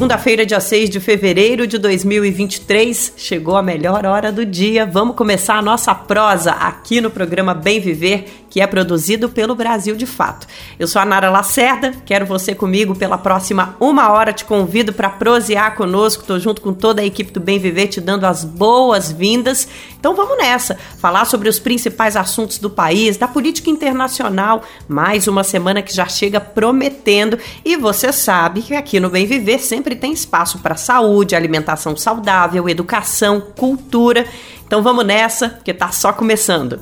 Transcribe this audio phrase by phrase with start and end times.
[0.00, 4.86] Segunda-feira, dia 6 de fevereiro de 2023, chegou a melhor hora do dia.
[4.86, 9.94] Vamos começar a nossa prosa aqui no programa Bem Viver, que é produzido pelo Brasil
[9.94, 10.46] de Fato.
[10.78, 14.32] Eu sou a Nara Lacerda, quero você comigo pela próxima uma hora.
[14.32, 16.22] Te convido para prosear conosco.
[16.22, 19.68] Estou junto com toda a equipe do Bem Viver te dando as boas-vindas.
[19.98, 24.62] Então vamos nessa, falar sobre os principais assuntos do país, da política internacional.
[24.88, 29.58] Mais uma semana que já chega prometendo e você sabe que aqui no Bem Viver
[29.58, 34.24] sempre sempre tem espaço para saúde, alimentação saudável, educação, cultura.
[34.64, 36.78] Então vamos nessa, que tá só começando.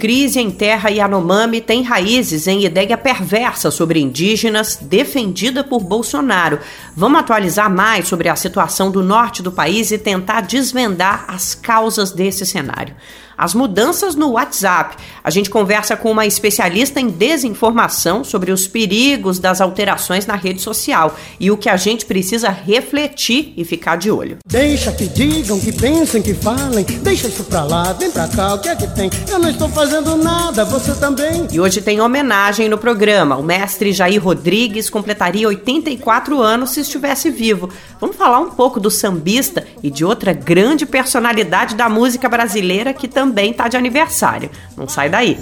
[0.00, 6.58] Crise em terra Yanomami tem raízes em ideia perversa sobre indígenas defendida por Bolsonaro.
[6.96, 12.10] Vamos atualizar mais sobre a situação do norte do país e tentar desvendar as causas
[12.10, 12.96] desse cenário
[13.36, 14.96] as mudanças no WhatsApp.
[15.24, 20.60] A gente conversa com uma especialista em desinformação sobre os perigos das alterações na rede
[20.60, 24.38] social e o que a gente precisa refletir e ficar de olho.
[24.46, 28.58] Deixa que digam, que pensem, que falem, deixa isso pra lá, vem pra cá, o
[28.58, 29.10] que é que tem?
[29.28, 31.46] Eu não estou fazendo nada, você também.
[31.50, 33.36] E hoje tem homenagem no programa.
[33.36, 37.68] O mestre Jair Rodrigues completaria 84 anos se estivesse vivo.
[38.00, 43.08] Vamos falar um pouco do sambista e de outra grande personalidade da música brasileira que
[43.08, 44.50] também também tá de aniversário.
[44.76, 45.38] Não sai daí.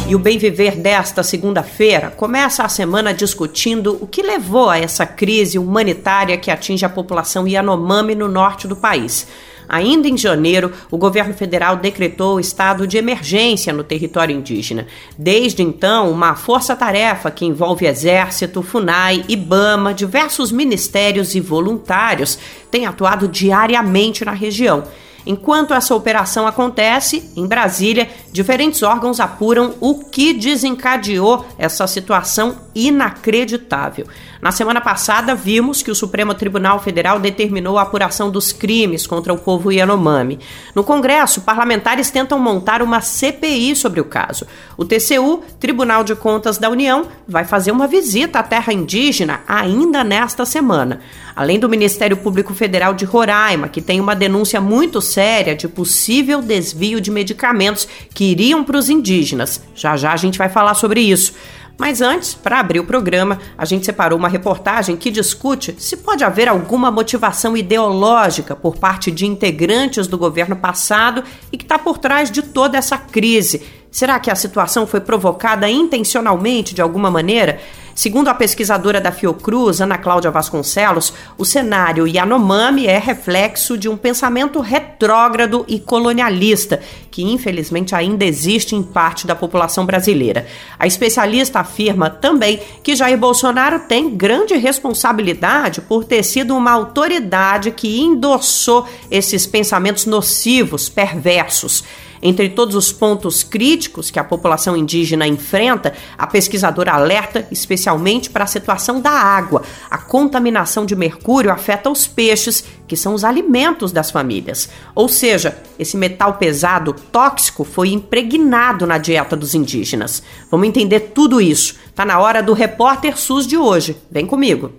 [0.06, 5.06] E o Bem Viver desta segunda-feira começa a semana discutindo o que levou a essa
[5.06, 9.26] crise humanitária que atinge a população Yanomami no norte do país.
[9.66, 14.86] Ainda em janeiro, o governo federal decretou o estado de emergência no território indígena.
[15.16, 22.38] Desde então, uma força-tarefa que envolve Exército, FUNAI, IBAMA, diversos ministérios e voluntários
[22.70, 24.84] tem atuado diariamente na região.
[25.26, 34.06] Enquanto essa operação acontece, em Brasília, diferentes órgãos apuram o que desencadeou essa situação inacreditável.
[34.44, 39.32] Na semana passada, vimos que o Supremo Tribunal Federal determinou a apuração dos crimes contra
[39.32, 40.38] o povo Yanomami.
[40.74, 44.46] No Congresso, parlamentares tentam montar uma CPI sobre o caso.
[44.76, 50.04] O TCU, Tribunal de Contas da União, vai fazer uma visita à terra indígena ainda
[50.04, 51.00] nesta semana.
[51.34, 56.42] Além do Ministério Público Federal de Roraima, que tem uma denúncia muito séria de possível
[56.42, 59.62] desvio de medicamentos que iriam para os indígenas.
[59.74, 61.32] Já já a gente vai falar sobre isso.
[61.76, 66.22] Mas antes, para abrir o programa, a gente separou uma reportagem que discute se pode
[66.22, 71.98] haver alguma motivação ideológica por parte de integrantes do governo passado e que está por
[71.98, 73.62] trás de toda essa crise.
[73.90, 77.60] Será que a situação foi provocada intencionalmente de alguma maneira?
[77.94, 83.96] Segundo a pesquisadora da Fiocruz, Ana Cláudia Vasconcelos, o cenário Yanomami é reflexo de um
[83.96, 90.44] pensamento retrógrado e colonialista, que infelizmente ainda existe em parte da população brasileira.
[90.76, 97.70] A especialista afirma também que Jair Bolsonaro tem grande responsabilidade por ter sido uma autoridade
[97.70, 101.84] que endossou esses pensamentos nocivos, perversos.
[102.22, 108.44] Entre todos os pontos críticos que a população indígena enfrenta, a pesquisadora alerta especialmente para
[108.44, 109.62] a situação da água.
[109.90, 114.68] A contaminação de mercúrio afeta os peixes, que são os alimentos das famílias.
[114.94, 120.22] Ou seja, esse metal pesado tóxico foi impregnado na dieta dos indígenas.
[120.50, 121.76] Vamos entender tudo isso.
[121.94, 123.96] Tá na hora do Repórter SUS de hoje.
[124.10, 124.72] Vem comigo.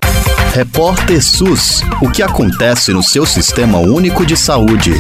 [0.54, 1.82] Repórter SUS.
[2.02, 4.94] O que acontece no seu sistema único de saúde?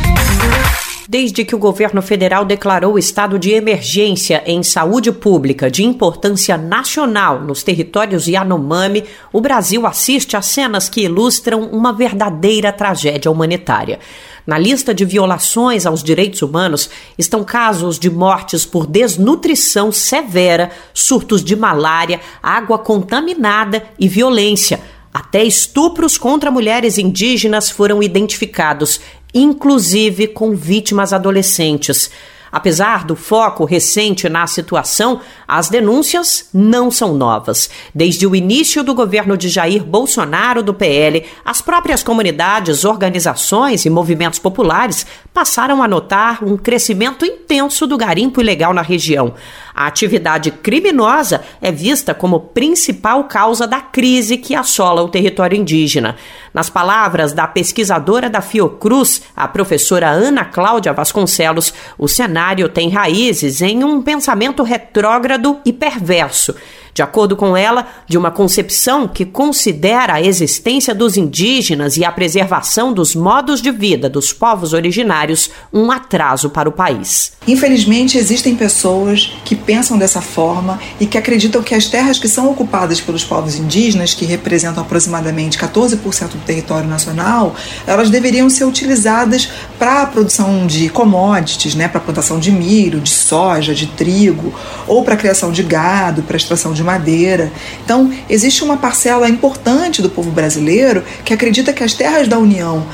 [1.08, 7.42] Desde que o governo federal declarou estado de emergência em saúde pública de importância nacional
[7.42, 14.00] nos territórios Yanomami, o Brasil assiste a cenas que ilustram uma verdadeira tragédia humanitária.
[14.48, 21.44] Na lista de violações aos direitos humanos estão casos de mortes por desnutrição severa, surtos
[21.44, 24.82] de malária, água contaminada e violência.
[25.16, 29.00] Até estupros contra mulheres indígenas foram identificados
[29.36, 32.10] inclusive com vítimas adolescentes.
[32.56, 37.70] Apesar do foco recente na situação, as denúncias não são novas.
[37.94, 43.90] Desde o início do governo de Jair Bolsonaro do PL, as próprias comunidades, organizações e
[43.90, 49.34] movimentos populares passaram a notar um crescimento intenso do garimpo ilegal na região.
[49.76, 56.16] A atividade criminosa é vista como principal causa da crise que assola o território indígena.
[56.54, 63.62] Nas palavras da pesquisadora da Fiocruz, a professora Ana Cláudia Vasconcelos, o cenário tem raízes
[63.62, 66.56] em um pensamento retrógrado e perverso
[66.96, 72.12] de acordo com ela, de uma concepção que considera a existência dos indígenas e a
[72.12, 77.34] preservação dos modos de vida dos povos originários um atraso para o país.
[77.46, 82.50] Infelizmente, existem pessoas que pensam dessa forma e que acreditam que as terras que são
[82.50, 87.56] ocupadas pelos povos indígenas, que representam aproximadamente 14% do território nacional,
[87.86, 93.02] elas deveriam ser utilizadas para a produção de commodities, né, para a plantação de milho,
[93.02, 94.54] de soja, de trigo,
[94.88, 97.52] ou para a criação de gado, para a extração de madeira.
[97.84, 102.86] Então, existe uma parcela importante do povo brasileiro que acredita que as terras da União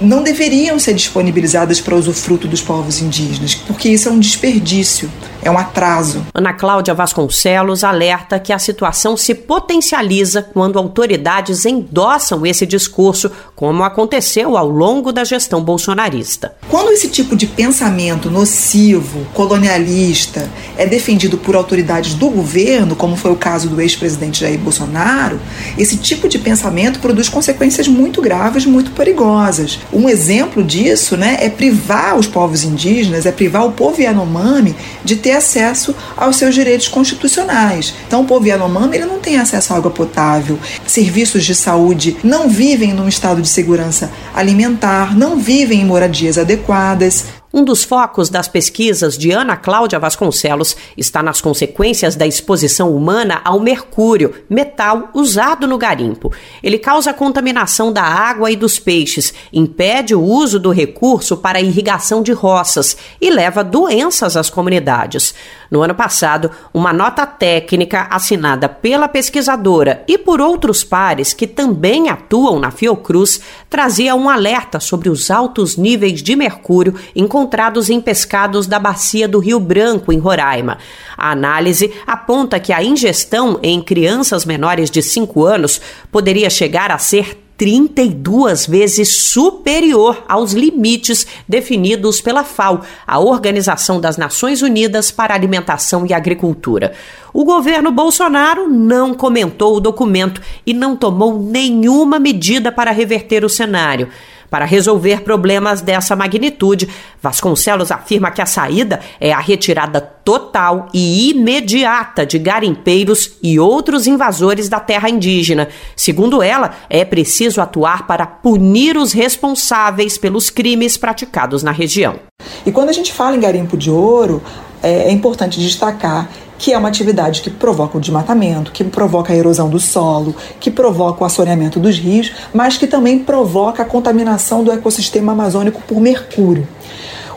[0.00, 5.10] não deveriam ser disponibilizadas para usufruto dos povos indígenas, porque isso é um desperdício
[5.46, 6.26] é um atraso.
[6.34, 13.84] Ana Cláudia Vasconcelos alerta que a situação se potencializa quando autoridades endossam esse discurso, como
[13.84, 16.56] aconteceu ao longo da gestão bolsonarista.
[16.68, 23.30] Quando esse tipo de pensamento nocivo, colonialista, é defendido por autoridades do governo, como foi
[23.30, 25.40] o caso do ex-presidente Jair Bolsonaro,
[25.78, 29.78] esse tipo de pensamento produz consequências muito graves, muito perigosas.
[29.92, 35.14] Um exemplo disso né, é privar os povos indígenas, é privar o povo Yanomami de
[35.14, 37.94] ter acesso aos seus direitos constitucionais.
[38.06, 42.48] Então, o povo Yanomami ele não tem acesso à água potável, serviços de saúde, não
[42.48, 47.26] vivem num estado de segurança alimentar, não vivem em moradias adequadas.
[47.58, 53.40] Um dos focos das pesquisas de Ana Cláudia Vasconcelos está nas consequências da exposição humana
[53.42, 56.30] ao mercúrio, metal usado no garimpo.
[56.62, 62.22] Ele causa contaminação da água e dos peixes, impede o uso do recurso para irrigação
[62.22, 65.34] de roças e leva doenças às comunidades.
[65.70, 72.10] No ano passado, uma nota técnica assinada pela pesquisadora e por outros pares que também
[72.10, 77.45] atuam na Fiocruz trazia um alerta sobre os altos níveis de mercúrio encontrados
[77.90, 80.78] em pescados da bacia do Rio Branco, em Roraima.
[81.16, 86.98] A análise aponta que a ingestão em crianças menores de 5 anos poderia chegar a
[86.98, 95.34] ser 32 vezes superior aos limites definidos pela FAO, a Organização das Nações Unidas para
[95.34, 96.92] Alimentação e Agricultura.
[97.32, 103.48] O governo Bolsonaro não comentou o documento e não tomou nenhuma medida para reverter o
[103.48, 104.08] cenário.
[104.50, 106.88] Para resolver problemas dessa magnitude,
[107.22, 114.06] Vasconcelos afirma que a saída é a retirada total e imediata de garimpeiros e outros
[114.06, 115.68] invasores da terra indígena.
[115.94, 122.16] Segundo ela, é preciso atuar para punir os responsáveis pelos crimes praticados na região.
[122.64, 124.42] E quando a gente fala em garimpo de ouro,
[124.82, 129.36] é, é importante destacar que é uma atividade que provoca o desmatamento, que provoca a
[129.36, 134.64] erosão do solo, que provoca o assoreamento dos rios, mas que também provoca a contaminação
[134.64, 136.66] do ecossistema amazônico por mercúrio.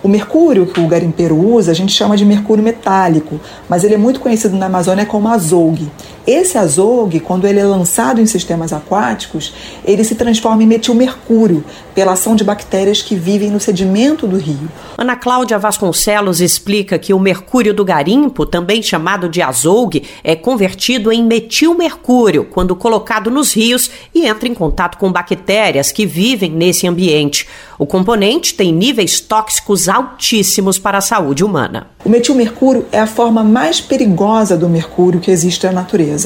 [0.02, 3.98] O mercúrio que o garimpeiro usa, a gente chama de mercúrio metálico, mas ele é
[3.98, 5.92] muito conhecido na Amazônia como azougue.
[6.32, 9.52] Esse azougue, quando ele é lançado em sistemas aquáticos,
[9.84, 14.70] ele se transforma em metilmercúrio pela ação de bactérias que vivem no sedimento do rio.
[14.96, 21.12] Ana Cláudia Vasconcelos explica que o mercúrio do garimpo, também chamado de azougue, é convertido
[21.12, 26.86] em metilmercúrio quando colocado nos rios e entra em contato com bactérias que vivem nesse
[26.86, 27.48] ambiente.
[27.80, 31.88] O componente tem níveis tóxicos altíssimos para a saúde humana.
[32.04, 36.19] O metilmercúrio é a forma mais perigosa do mercúrio que existe na natureza.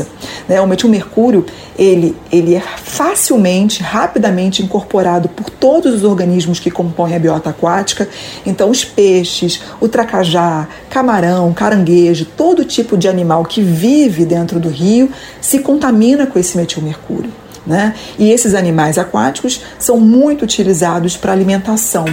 [0.48, 0.60] Né?
[0.62, 1.46] O metilmercúrio
[1.78, 8.08] ele, ele é facilmente, rapidamente incorporado por todos os organismos que compõem a biota aquática.
[8.46, 14.70] Então, os peixes, o tracajá, camarão, caranguejo, todo tipo de animal que vive dentro do
[14.70, 15.10] rio
[15.42, 17.32] se contamina com esse metilmercúrio.
[17.66, 17.96] Né?
[18.20, 22.06] E esses animais aquáticos são muito utilizados para alimentação,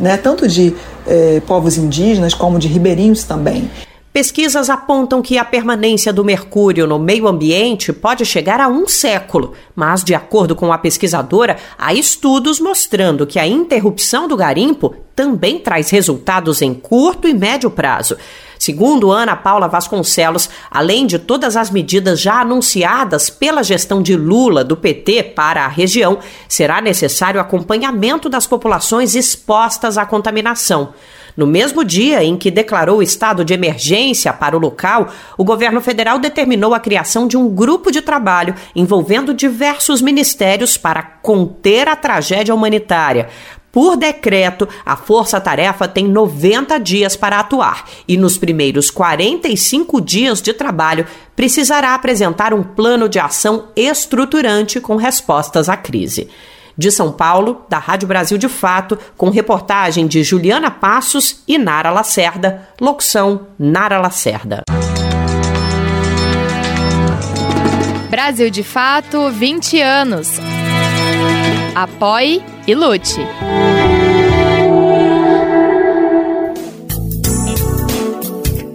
[0.00, 0.16] né?
[0.16, 0.74] tanto de
[1.06, 3.70] eh, povos indígenas, como de ribeirinhos também.
[4.16, 9.52] Pesquisas apontam que a permanência do mercúrio no meio ambiente pode chegar a um século,
[9.74, 15.58] mas, de acordo com a pesquisadora, há estudos mostrando que a interrupção do garimpo também
[15.58, 18.16] traz resultados em curto e médio prazo.
[18.58, 24.64] Segundo Ana Paula Vasconcelos, além de todas as medidas já anunciadas pela gestão de Lula
[24.64, 30.94] do PT para a região, será necessário acompanhamento das populações expostas à contaminação.
[31.36, 36.18] No mesmo dia em que declarou estado de emergência para o local, o governo federal
[36.18, 42.54] determinou a criação de um grupo de trabalho envolvendo diversos ministérios para conter a tragédia
[42.54, 43.28] humanitária.
[43.70, 50.40] Por decreto, a Força Tarefa tem 90 dias para atuar e, nos primeiros 45 dias
[50.40, 56.30] de trabalho, precisará apresentar um plano de ação estruturante com respostas à crise.
[56.76, 61.90] De São Paulo, da Rádio Brasil de Fato, com reportagem de Juliana Passos e Nara
[61.90, 62.68] Lacerda.
[62.80, 64.62] Locução: Nara Lacerda.
[68.10, 70.38] Brasil de Fato 20 anos.
[71.74, 73.20] Apoie e lute.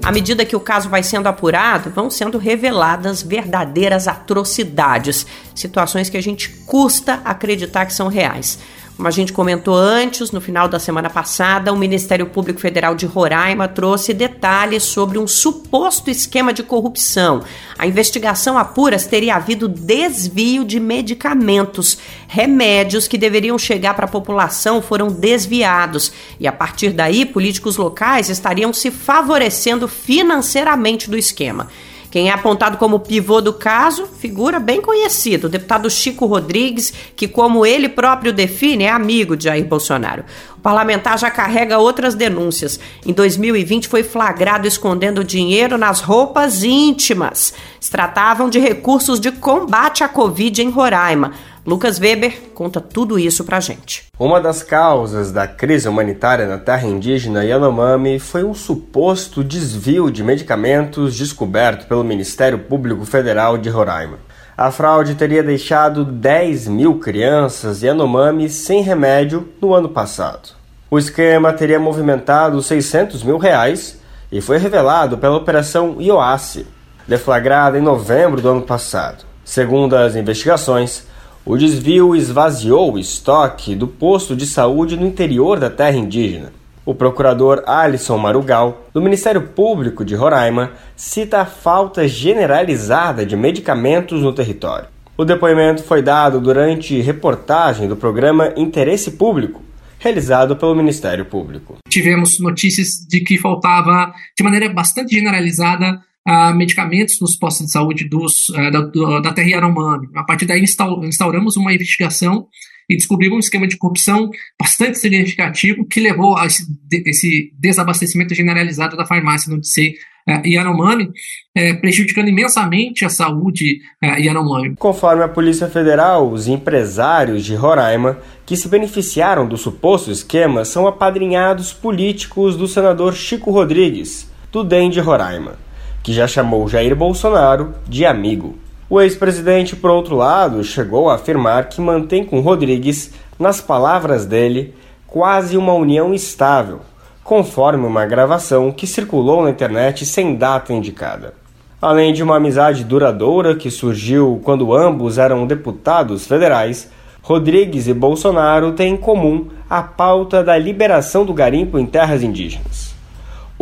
[0.03, 6.17] À medida que o caso vai sendo apurado, vão sendo reveladas verdadeiras atrocidades, situações que
[6.17, 8.57] a gente custa acreditar que são reais.
[9.01, 13.07] Como a gente comentou antes, no final da semana passada, o Ministério Público Federal de
[13.07, 17.41] Roraima trouxe detalhes sobre um suposto esquema de corrupção.
[17.79, 21.97] A investigação apura se teria havido desvio de medicamentos.
[22.27, 26.13] Remédios que deveriam chegar para a população foram desviados.
[26.39, 31.69] E a partir daí, políticos locais estariam se favorecendo financeiramente do esquema.
[32.11, 37.25] Quem é apontado como pivô do caso, figura bem conhecido, o deputado Chico Rodrigues, que,
[37.25, 40.25] como ele próprio define, é amigo de Jair Bolsonaro.
[40.57, 42.81] O parlamentar já carrega outras denúncias.
[43.05, 47.53] Em 2020 foi flagrado escondendo dinheiro nas roupas íntimas.
[47.79, 51.31] Se tratavam de recursos de combate à Covid em Roraima.
[51.63, 54.05] Lucas Weber conta tudo isso pra gente.
[54.17, 60.23] Uma das causas da crise humanitária na terra indígena Yanomami foi um suposto desvio de
[60.23, 64.17] medicamentos descoberto pelo Ministério Público Federal de Roraima.
[64.57, 70.49] A fraude teria deixado 10 mil crianças Yanomami sem remédio no ano passado.
[70.89, 73.99] O esquema teria movimentado 600 mil reais
[74.31, 76.65] e foi revelado pela Operação IOASSE,
[77.07, 79.25] deflagrada em novembro do ano passado.
[79.45, 81.05] Segundo as investigações,
[81.43, 86.53] o desvio esvaziou o estoque do posto de saúde no interior da terra indígena.
[86.85, 94.21] O procurador Alisson Marugal, do Ministério Público de Roraima, cita a falta generalizada de medicamentos
[94.21, 94.87] no território.
[95.17, 99.61] O depoimento foi dado durante reportagem do programa Interesse Público,
[99.99, 101.77] realizado pelo Ministério Público.
[101.87, 108.07] Tivemos notícias de que faltava, de maneira bastante generalizada, uh, medicamentos nos postos de saúde
[108.07, 110.07] dos, uh, da, da terra Yanomami.
[110.15, 112.47] A partir daí instauramos uma investigação
[112.89, 116.65] e descobrimos um esquema de corrupção bastante significativo que levou a esse,
[117.05, 119.93] esse desabastecimento generalizado da farmácia no DC
[120.27, 124.75] uh, Yanomami, uh, prejudicando imensamente a saúde uh, Yanomami.
[124.75, 130.85] Conforme a Polícia Federal, os empresários de Roraima que se beneficiaram do suposto esquema são
[130.85, 135.70] apadrinhados políticos do senador Chico Rodrigues, do DEM de Roraima
[136.03, 138.57] que já chamou Jair Bolsonaro de amigo.
[138.89, 144.73] O ex-presidente, por outro lado, chegou a afirmar que mantém com Rodrigues, nas palavras dele,
[145.07, 146.81] quase uma união estável,
[147.23, 151.33] conforme uma gravação que circulou na internet sem data indicada.
[151.81, 156.91] Além de uma amizade duradoura que surgiu quando ambos eram deputados federais,
[157.23, 162.90] Rodrigues e Bolsonaro têm em comum a pauta da liberação do garimpo em terras indígenas.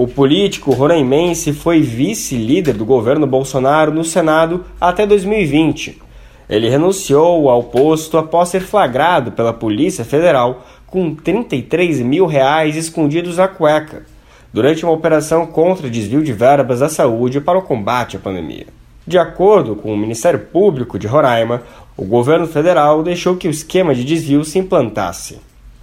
[0.02, 6.02] O político roraimense foi vice-líder do governo Bolsonaro no Senado até 2020.
[6.50, 13.36] Ele renunciou ao posto após ser flagrado pela Polícia Federal com 33 mil reais escondidos
[13.36, 14.06] na cueca,
[14.54, 18.68] durante uma operação contra desvio de verbas da saúde para o combate à pandemia.
[19.06, 21.64] De acordo com o Ministério Público de Roraima,
[21.98, 25.42] o governo federal deixou que o esquema de desvio se implantasse.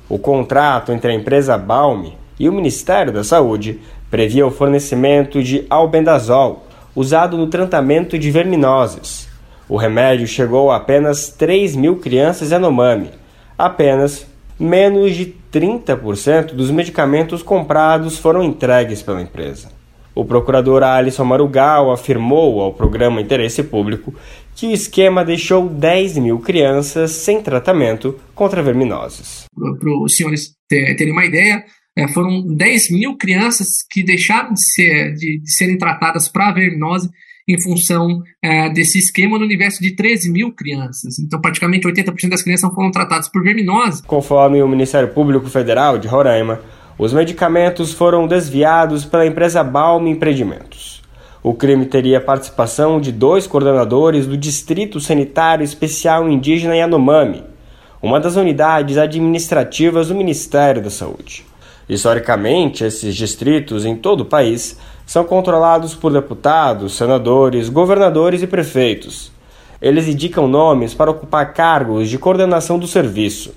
[0.08, 5.66] O contrato entre a empresa Balme e o Ministério da Saúde previa o fornecimento de
[5.68, 9.28] albendazol, usado no tratamento de verminoses.
[9.68, 13.10] O remédio chegou a apenas 3 mil crianças Yanomami.
[13.58, 14.26] Apenas
[14.58, 19.68] menos de 30% dos medicamentos comprados foram entregues pela empresa.
[20.14, 24.14] O procurador Alisson Marugal afirmou ao programa Interesse Público
[24.54, 29.44] que o esquema deixou 10 mil crianças sem tratamento contra verminoses.
[29.54, 31.62] Para os senhores terem uma ideia,
[31.96, 37.08] é, foram 10 mil crianças que deixaram de, ser, de, de serem tratadas para verminose
[37.48, 41.18] em função é, desse esquema no universo de 13 mil crianças.
[41.18, 44.02] Então, praticamente 80% das crianças foram tratadas por verminose.
[44.02, 46.60] Conforme o Ministério Público Federal de Roraima,
[46.98, 51.02] os medicamentos foram desviados pela empresa Balm Empreendimentos.
[51.42, 57.44] O crime teria participação de dois coordenadores do Distrito Sanitário Especial Indígena Yanomami,
[58.02, 61.44] uma das unidades administrativas do Ministério da Saúde.
[61.88, 69.30] Historicamente, esses distritos em todo o país são controlados por deputados, senadores, governadores e prefeitos.
[69.80, 73.54] Eles indicam nomes para ocupar cargos de coordenação do serviço.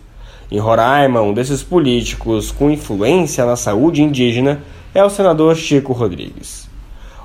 [0.51, 4.62] Em Roraima, um desses políticos com influência na saúde indígena
[4.93, 6.69] é o senador Chico Rodrigues.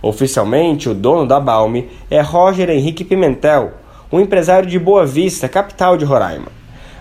[0.01, 3.73] Oficialmente, o dono da Balme é Roger Henrique Pimentel,
[4.13, 6.49] um empresário de Boa Vista, capital de Roraima.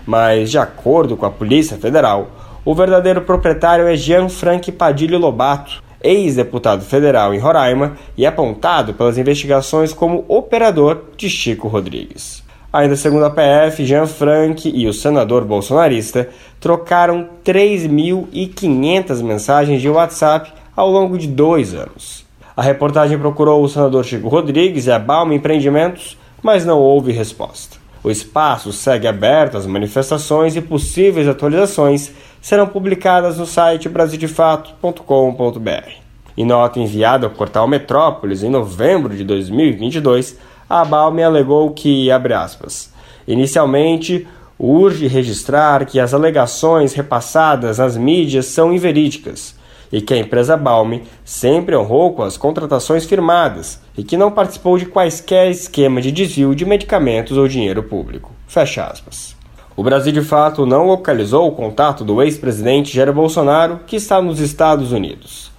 [0.06, 2.28] Mas, de acordo com a Polícia Federal,
[2.64, 9.18] o verdadeiro proprietário é Jean Frank Padilha Lobato, ex-deputado federal em Roraima e apontado pelas
[9.18, 12.42] investigações como operador de Chico Rodrigues.
[12.72, 16.28] Ainda segundo a PF, Jean Frank e o senador bolsonarista
[16.58, 22.24] trocaram 3.500 mensagens de WhatsApp ao longo de dois anos.
[22.56, 27.76] A reportagem procurou o senador Chico Rodrigues e a Balma Empreendimentos, mas não houve resposta.
[28.02, 32.12] O espaço segue aberto às manifestações e possíveis atualizações
[32.44, 35.90] serão publicadas no site brasildefato.com.br.
[36.36, 42.34] Em nota enviada ao portal Metrópolis em novembro de 2022, a Balme alegou que, abre
[42.34, 42.92] aspas,
[43.26, 49.54] inicialmente urge registrar que as alegações repassadas nas mídias são inverídicas
[49.90, 54.76] e que a empresa Balme sempre honrou com as contratações firmadas e que não participou
[54.76, 58.32] de quaisquer esquema de desvio de medicamentos ou dinheiro público.
[58.46, 59.34] Fecha aspas.
[59.76, 64.38] O Brasil de fato não localizou o contato do ex-presidente Jair Bolsonaro, que está nos
[64.38, 65.50] Estados Unidos.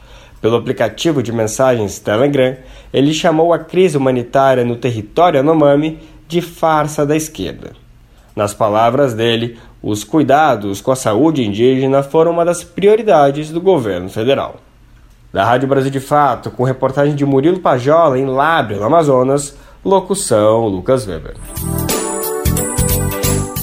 [0.42, 2.56] Pelo aplicativo de mensagens Telegram,
[2.94, 7.72] ele chamou a crise humanitária no território Anomami de farsa da esquerda.
[8.34, 14.10] Nas palavras dele, os cuidados com a saúde indígena foram uma das prioridades do governo
[14.10, 14.56] federal.
[15.34, 20.68] Da Rádio Brasil de Fato, com reportagem de Murilo Pajola em Lábrio, no Amazonas, locução
[20.68, 21.36] Lucas Weber.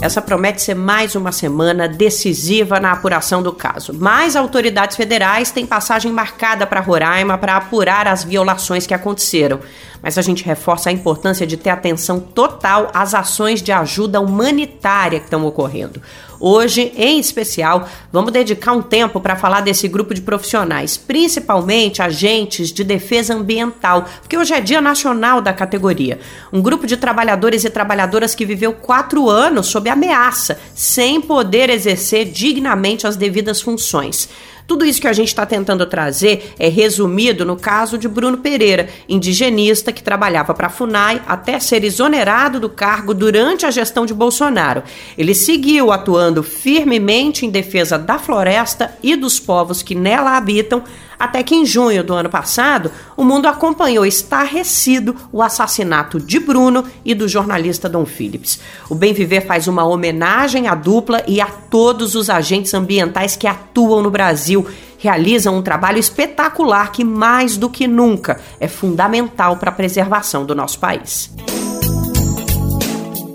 [0.03, 3.95] Essa promete ser mais uma semana decisiva na apuração do caso.
[3.95, 9.61] Mais autoridades federais têm passagem marcada para Roraima para apurar as violações que aconteceram
[10.03, 15.21] mas a gente reforça a importância de ter atenção total às ações de ajuda humanitária
[15.21, 16.03] que estão ocorrendo.
[16.45, 22.73] Hoje, em especial, vamos dedicar um tempo para falar desse grupo de profissionais, principalmente agentes
[22.73, 26.19] de defesa ambiental, porque hoje é Dia Nacional da categoria.
[26.53, 32.25] Um grupo de trabalhadores e trabalhadoras que viveu quatro anos sob ameaça, sem poder exercer
[32.25, 34.29] dignamente as devidas funções.
[34.73, 38.89] Tudo isso que a gente está tentando trazer é resumido no caso de Bruno Pereira,
[39.07, 44.15] indigenista que trabalhava para a FUNAI até ser exonerado do cargo durante a gestão de
[44.15, 44.83] Bolsonaro.
[45.19, 50.83] Ele seguiu atuando firmemente em defesa da floresta e dos povos que nela habitam,
[51.23, 56.85] até que em junho do ano passado, o mundo acompanhou estarrecido o assassinato de Bruno
[57.05, 58.59] e do jornalista Dom Phillips.
[58.91, 63.47] O Bem Viver faz uma homenagem à dupla e a todos os agentes ambientais que
[63.47, 64.67] atuam no Brasil
[64.99, 70.57] realizam um trabalho espetacular que, mais do que nunca, é fundamental para a preservação do
[70.57, 71.31] nosso país.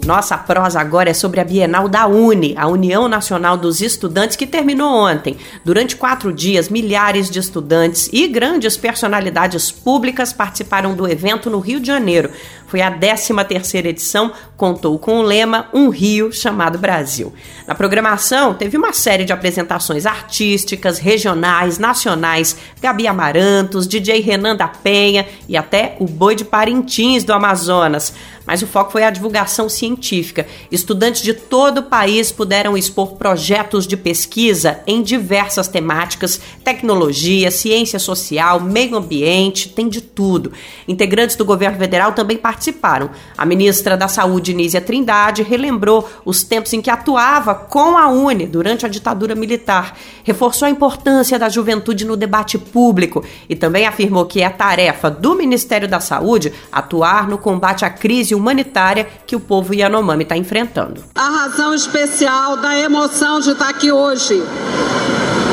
[0.07, 4.47] Nossa prosa agora é sobre a Bienal da Uni, a União Nacional dos Estudantes, que
[4.47, 5.35] terminou ontem.
[5.65, 11.81] Durante quatro dias, milhares de estudantes e grandes personalidades públicas participaram do evento no Rio
[11.81, 12.31] de Janeiro.
[12.67, 17.33] Foi a 13 terceira edição, contou com o lema Um Rio chamado Brasil.
[17.65, 24.67] Na programação, teve uma série de apresentações artísticas, regionais, nacionais, Gabi Amarantos, DJ Renan da
[24.69, 28.13] Penha e até o Boi de Parintins do Amazonas.
[28.47, 30.47] Mas o foco foi a divulgação científica.
[30.71, 37.99] Estudantes de todo o país puderam expor projetos de pesquisa em diversas temáticas: tecnologia, ciência
[37.99, 40.53] social, meio ambiente, tem de tudo.
[40.87, 43.09] Integrantes do governo federal também participaram.
[43.37, 48.47] A ministra da Saúde, Nízia Trindade, relembrou os tempos em que atuava com a UNE
[48.47, 54.25] durante a ditadura militar, reforçou a importância da juventude no debate público e também afirmou
[54.25, 59.39] que é tarefa do Ministério da Saúde atuar no combate à crise humanitária que o
[59.39, 61.03] povo Yanomami está enfrentando.
[61.15, 64.41] A razão especial da emoção de estar aqui hoje.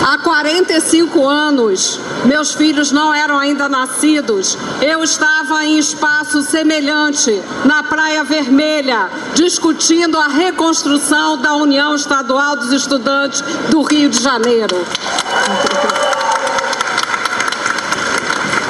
[0.07, 7.83] Há 45 anos, meus filhos não eram ainda nascidos, eu estava em espaço semelhante, na
[7.83, 14.77] Praia Vermelha, discutindo a reconstrução da União Estadual dos Estudantes do Rio de Janeiro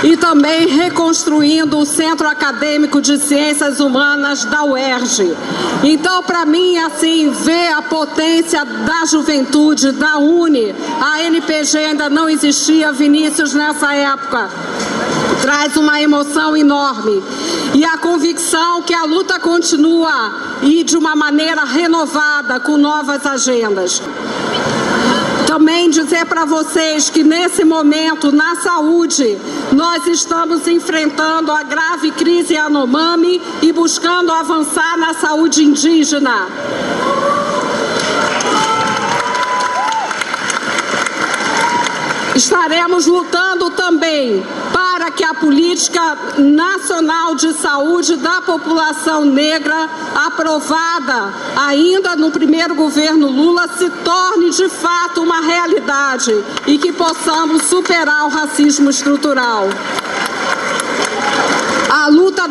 [0.04, 5.34] e também reconstruindo o Centro Acadêmico de Ciências Humanas da UERJ.
[5.82, 12.28] Então, para mim, assim, ver a potência da juventude, da UNE, a NPG ainda não
[12.28, 14.50] existia, Vinícius, nessa época
[15.40, 17.22] traz uma emoção enorme.
[17.74, 24.00] E a convicção que a luta continua e de uma maneira renovada, com novas agendas.
[25.54, 29.38] Também dizer para vocês que nesse momento, na saúde,
[29.70, 36.48] nós estamos enfrentando a grave crise Yanomami e buscando avançar na saúde indígena.
[42.34, 44.44] Estaremos lutando também
[45.16, 53.68] que a política nacional de saúde da população negra, aprovada ainda no primeiro governo Lula,
[53.68, 56.32] se torne de fato uma realidade
[56.66, 59.68] e que possamos superar o racismo estrutural.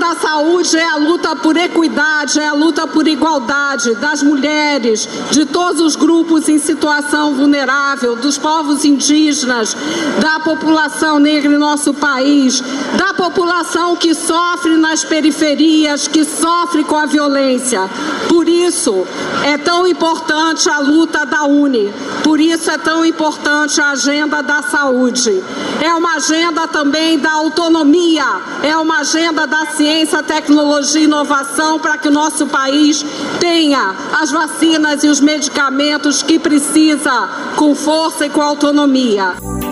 [0.03, 5.45] Da saúde é a luta por equidade, é a luta por igualdade das mulheres, de
[5.45, 9.73] todos os grupos em situação vulnerável, dos povos indígenas,
[10.19, 12.61] da população negra em nosso país,
[12.97, 17.89] da população que sofre nas periferias, que sofre com a violência.
[18.27, 19.07] Por isso
[19.45, 21.93] é tão importante a luta da UNE,
[22.25, 25.41] por isso é tão importante a agenda da saúde.
[25.81, 28.25] É uma agenda também da autonomia,
[28.61, 29.92] é uma agenda da ciência,
[30.23, 33.05] tecnologia e inovação para que o nosso país
[33.39, 39.62] tenha as vacinas e os medicamentos que precisa com força e com autonomia.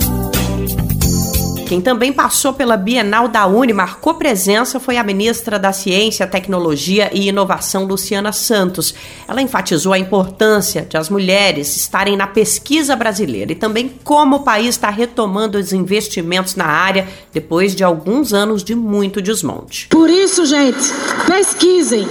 [1.72, 7.10] Quem também passou pela Bienal da Uni, marcou presença, foi a ministra da Ciência, Tecnologia
[7.14, 8.94] e Inovação, Luciana Santos.
[9.26, 14.40] Ela enfatizou a importância de as mulheres estarem na pesquisa brasileira e também como o
[14.44, 19.88] país está retomando os investimentos na área depois de alguns anos de muito desmonte.
[19.88, 20.78] Por isso, gente,
[21.26, 22.06] pesquisem,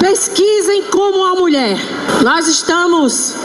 [0.00, 1.78] pesquisem como a mulher.
[2.20, 3.36] Nós estamos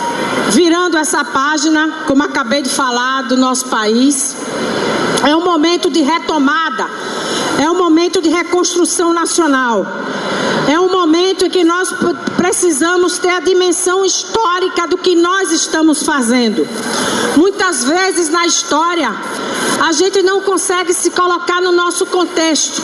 [0.50, 4.36] virando essa página, como acabei de falar, do nosso país.
[5.28, 6.88] É um momento de retomada,
[7.62, 9.86] é um momento de reconstrução nacional.
[10.68, 11.92] É um momento em que nós
[12.38, 16.68] precisamos ter a dimensão histórica do que nós estamos fazendo.
[17.36, 19.12] Muitas vezes na história,
[19.82, 22.84] a gente não consegue se colocar no nosso contexto.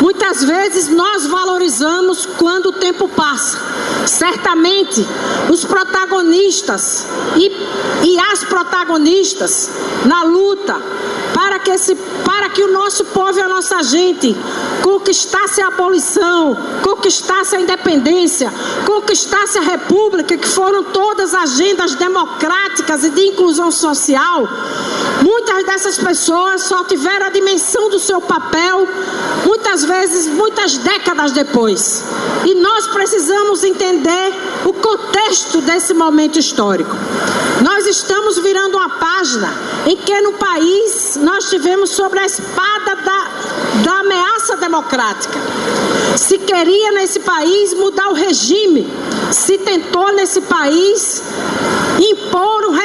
[0.00, 3.58] Muitas vezes nós valorizamos quando o tempo passa.
[4.06, 5.06] Certamente,
[5.50, 7.50] os protagonistas e,
[8.04, 9.70] e as protagonistas
[10.04, 10.76] na luta
[11.72, 14.36] esse, para que o nosso povo e a nossa gente
[14.82, 18.52] conquistasse a abolição, conquistasse a independência,
[18.86, 24.48] conquistasse a república, que foram todas agendas democráticas e de inclusão social,
[25.22, 28.86] muitas dessas pessoas só tiveram a dimensão do seu papel,
[29.44, 32.04] muitas vezes, muitas décadas depois.
[32.44, 34.32] E nós precisamos entender
[34.64, 36.96] o contexto desse momento histórico.
[37.62, 39.52] Nós estamos virando uma página
[39.86, 43.30] em que no país nós tivemos sobre a espada da,
[43.84, 45.38] da ameaça democrática.
[46.16, 48.86] Se queria nesse país mudar o regime,
[49.30, 51.22] se tentou nesse país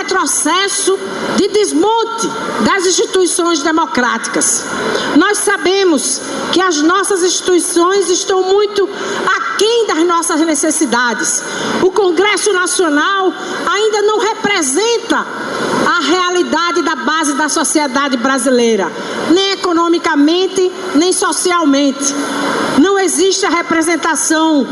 [0.07, 0.97] retrocesso
[1.35, 2.27] de desmonte
[2.63, 4.63] das instituições democráticas.
[5.17, 6.21] Nós sabemos
[6.53, 8.87] que as nossas instituições estão muito
[9.37, 11.43] aquém das nossas necessidades.
[11.83, 13.33] O Congresso Nacional
[13.69, 15.25] ainda não representa
[15.85, 18.89] a realidade da base da sociedade brasileira,
[19.29, 22.15] nem economicamente, nem socialmente.
[23.07, 24.67] Existe a representação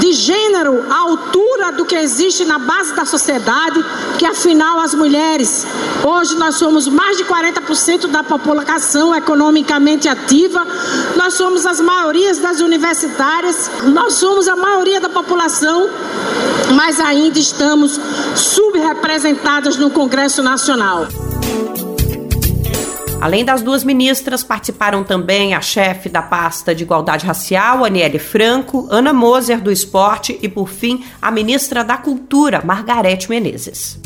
[0.00, 3.82] de gênero à altura do que existe na base da sociedade,
[4.18, 5.66] que afinal as mulheres,
[6.04, 10.66] hoje nós somos mais de 40% da população economicamente ativa,
[11.16, 15.88] nós somos as maiorias das universitárias, nós somos a maioria da população,
[16.74, 17.98] mas ainda estamos
[18.36, 21.08] subrepresentadas no Congresso Nacional.
[23.20, 28.88] Além das duas ministras, participaram também a chefe da pasta de Igualdade Racial, Aniele Franco,
[28.90, 33.98] Ana Moser, do Esporte e, por fim, a ministra da Cultura, Margarete Menezes.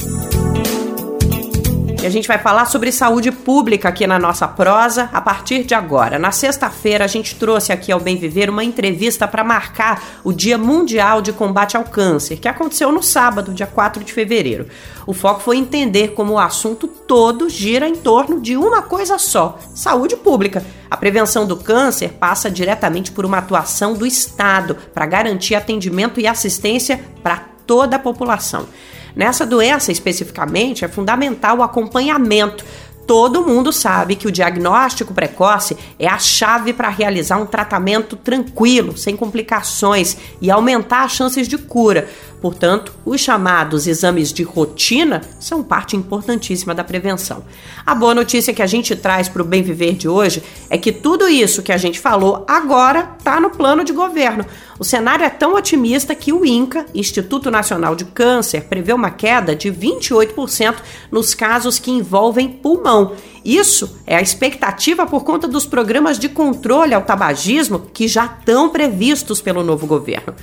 [2.04, 5.74] E a gente vai falar sobre saúde pública aqui na nossa prosa a partir de
[5.74, 6.18] agora.
[6.18, 10.58] Na sexta-feira, a gente trouxe aqui ao Bem Viver uma entrevista para marcar o Dia
[10.58, 14.66] Mundial de Combate ao Câncer, que aconteceu no sábado, dia 4 de fevereiro.
[15.06, 19.58] O foco foi entender como o assunto todo gira em torno de uma coisa só:
[19.74, 20.62] saúde pública.
[20.90, 26.26] A prevenção do câncer passa diretamente por uma atuação do Estado para garantir atendimento e
[26.26, 28.66] assistência para toda a população.
[29.14, 32.64] Nessa doença especificamente, é fundamental o acompanhamento.
[33.06, 38.96] Todo mundo sabe que o diagnóstico precoce é a chave para realizar um tratamento tranquilo,
[38.96, 42.08] sem complicações e aumentar as chances de cura.
[42.44, 47.42] Portanto, os chamados exames de rotina são parte importantíssima da prevenção.
[47.86, 50.92] A boa notícia que a gente traz para o Bem Viver de hoje é que
[50.92, 54.44] tudo isso que a gente falou agora está no plano de governo.
[54.78, 59.56] O cenário é tão otimista que o INCA, Instituto Nacional de Câncer, prevê uma queda
[59.56, 60.74] de 28%
[61.10, 63.14] nos casos que envolvem pulmão.
[63.42, 68.68] Isso é a expectativa por conta dos programas de controle ao tabagismo que já estão
[68.68, 70.34] previstos pelo novo governo.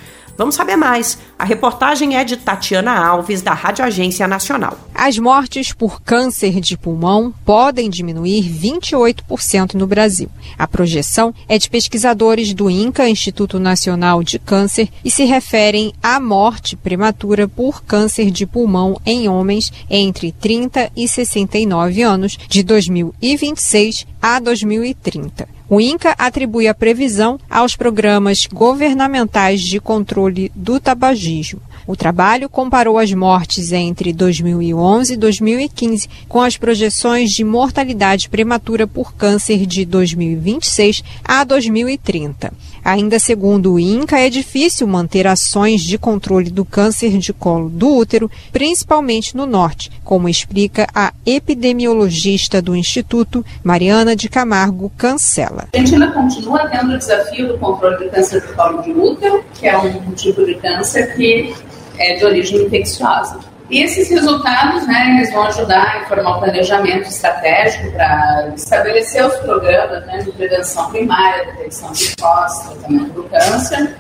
[0.41, 1.19] Vamos saber mais.
[1.38, 4.75] A reportagem é de Tatiana Alves, da Rádio Agência Nacional.
[4.91, 10.32] As mortes por câncer de pulmão podem diminuir 28% no Brasil.
[10.58, 16.19] A projeção é de pesquisadores do INCA, Instituto Nacional de Câncer, e se referem à
[16.19, 24.08] morte prematura por câncer de pulmão em homens entre 30 e 69 anos, de 2026
[24.21, 25.47] a 2030.
[25.67, 31.62] O INCA atribui a previsão aos programas governamentais de controle do tabagismo.
[31.87, 38.85] O trabalho comparou as mortes entre 2011 e 2015 com as projeções de mortalidade prematura
[38.85, 42.53] por câncer de 2026 a 2030.
[42.83, 47.95] Ainda segundo o INCA, é difícil manter ações de controle do câncer de colo do
[47.95, 55.67] útero, principalmente no norte, como explica a epidemiologista do Instituto, Mariana de Camargo Cancela.
[55.73, 59.43] A gente ainda continua tendo o desafio do controle do câncer do colo de útero,
[59.53, 61.53] que é um tipo de câncer que
[62.01, 63.39] é de origem infecciosa.
[63.69, 69.35] E esses resultados, né, eles vão ajudar a informar o planejamento estratégico para estabelecer os
[69.37, 73.95] programas né, de prevenção primária, detecção de pós, tratamento do câncer.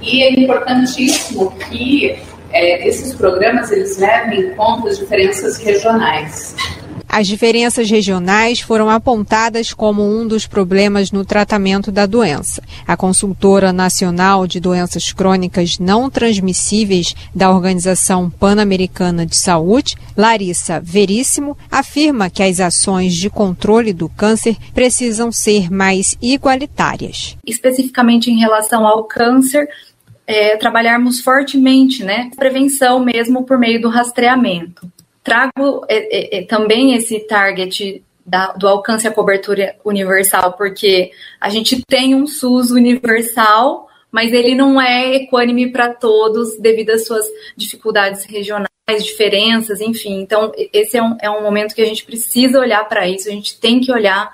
[0.00, 6.54] E é importantíssimo que é, esses programas eles levem em conta as diferenças regionais.
[7.08, 12.62] As diferenças regionais foram apontadas como um dos problemas no tratamento da doença.
[12.86, 21.56] A consultora nacional de doenças crônicas não transmissíveis da Organização Pan-Americana de Saúde, Larissa Veríssimo,
[21.70, 27.36] afirma que as ações de controle do câncer precisam ser mais igualitárias.
[27.46, 29.66] Especificamente em relação ao câncer,
[30.26, 34.86] é, trabalharmos fortemente, né, prevenção mesmo por meio do rastreamento
[35.28, 41.10] trago é, é, é, também esse target da, do alcance à cobertura universal, porque
[41.40, 47.06] a gente tem um SUS universal, mas ele não é equânime para todos devido às
[47.06, 48.68] suas dificuldades regionais,
[49.00, 50.20] diferenças, enfim.
[50.20, 53.32] Então, esse é um, é um momento que a gente precisa olhar para isso, a
[53.32, 54.30] gente tem que olhar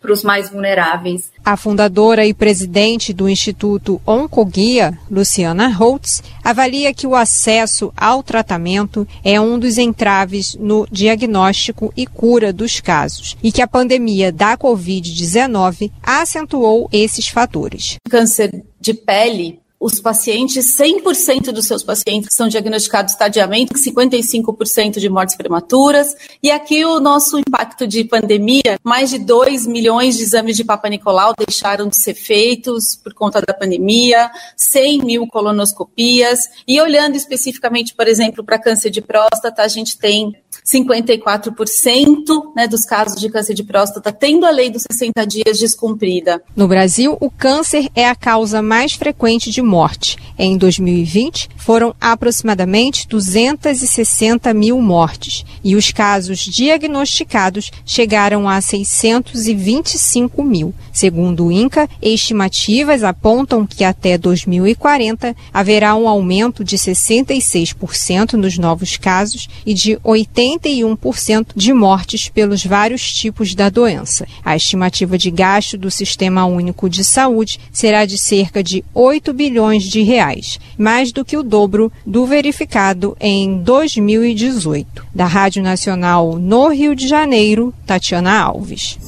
[0.00, 1.32] para os mais vulneráveis.
[1.44, 9.06] A fundadora e presidente do Instituto Oncoguia, Luciana Holtz, avalia que o acesso ao tratamento
[9.24, 14.56] é um dos entraves no diagnóstico e cura dos casos e que a pandemia da
[14.56, 17.96] Covid-19 acentuou esses fatores.
[18.08, 25.36] Câncer de pele os pacientes, 100% dos seus pacientes são diagnosticados estadiamente, 55% de mortes
[25.36, 26.16] prematuras.
[26.42, 30.88] E aqui o nosso impacto de pandemia, mais de 2 milhões de exames de Papa
[30.88, 36.40] Nicolau deixaram de ser feitos por conta da pandemia, 100 mil colonoscopias.
[36.66, 40.34] E olhando especificamente, por exemplo, para câncer de próstata, a gente tem
[40.66, 46.42] 54% né, dos casos de câncer de próstata tendo a lei dos 60 dias descumprida.
[46.56, 50.16] No Brasil, o câncer é a causa mais frequente de morte.
[50.38, 60.74] Em 2020, foram aproximadamente 260 mil mortes e os casos diagnosticados chegaram a 625 mil.
[60.98, 68.96] Segundo o INCA, estimativas apontam que até 2040 haverá um aumento de 66% nos novos
[68.96, 74.26] casos e de 80 41% de mortes pelos vários tipos da doença.
[74.44, 79.84] A estimativa de gasto do Sistema Único de Saúde será de cerca de 8 bilhões
[79.84, 85.06] de reais, mais do que o dobro do verificado em 2018.
[85.14, 88.98] Da Rádio Nacional no Rio de Janeiro, Tatiana Alves.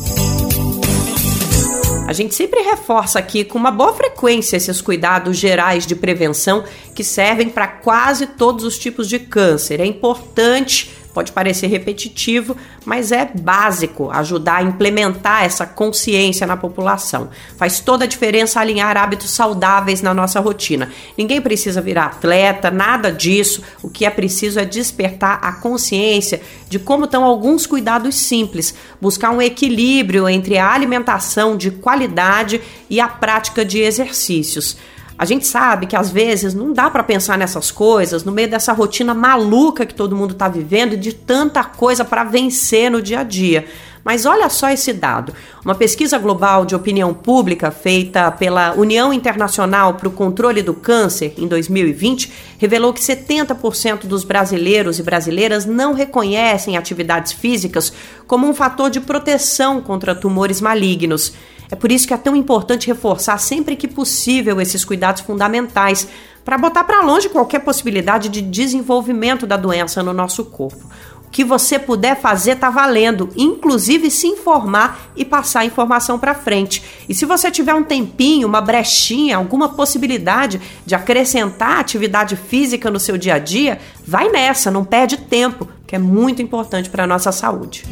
[2.10, 7.04] A gente sempre reforça aqui com uma boa frequência esses cuidados gerais de prevenção que
[7.04, 9.80] servem para quase todos os tipos de câncer.
[9.80, 17.30] É importante Pode parecer repetitivo, mas é básico ajudar a implementar essa consciência na população.
[17.56, 20.90] Faz toda a diferença alinhar hábitos saudáveis na nossa rotina.
[21.18, 23.62] Ninguém precisa virar atleta, nada disso.
[23.82, 29.30] O que é preciso é despertar a consciência de como estão alguns cuidados simples, buscar
[29.30, 34.76] um equilíbrio entre a alimentação de qualidade e a prática de exercícios.
[35.20, 38.72] A gente sabe que às vezes não dá para pensar nessas coisas no meio dessa
[38.72, 43.22] rotina maluca que todo mundo está vivendo de tanta coisa para vencer no dia a
[43.22, 43.66] dia.
[44.02, 45.34] Mas olha só esse dado.
[45.62, 51.34] Uma pesquisa global de opinião pública feita pela União Internacional para o Controle do Câncer
[51.36, 57.92] em 2020 revelou que 70% dos brasileiros e brasileiras não reconhecem atividades físicas
[58.26, 61.34] como um fator de proteção contra tumores malignos.
[61.70, 66.08] É por isso que é tão importante reforçar sempre que possível esses cuidados fundamentais
[66.44, 70.84] para botar para longe qualquer possibilidade de desenvolvimento da doença no nosso corpo.
[71.26, 76.34] O que você puder fazer tá valendo, inclusive se informar e passar a informação para
[76.34, 76.82] frente.
[77.08, 82.98] E se você tiver um tempinho, uma brechinha, alguma possibilidade de acrescentar atividade física no
[82.98, 87.06] seu dia a dia, vai nessa, não perde tempo, que é muito importante para a
[87.06, 87.84] nossa saúde.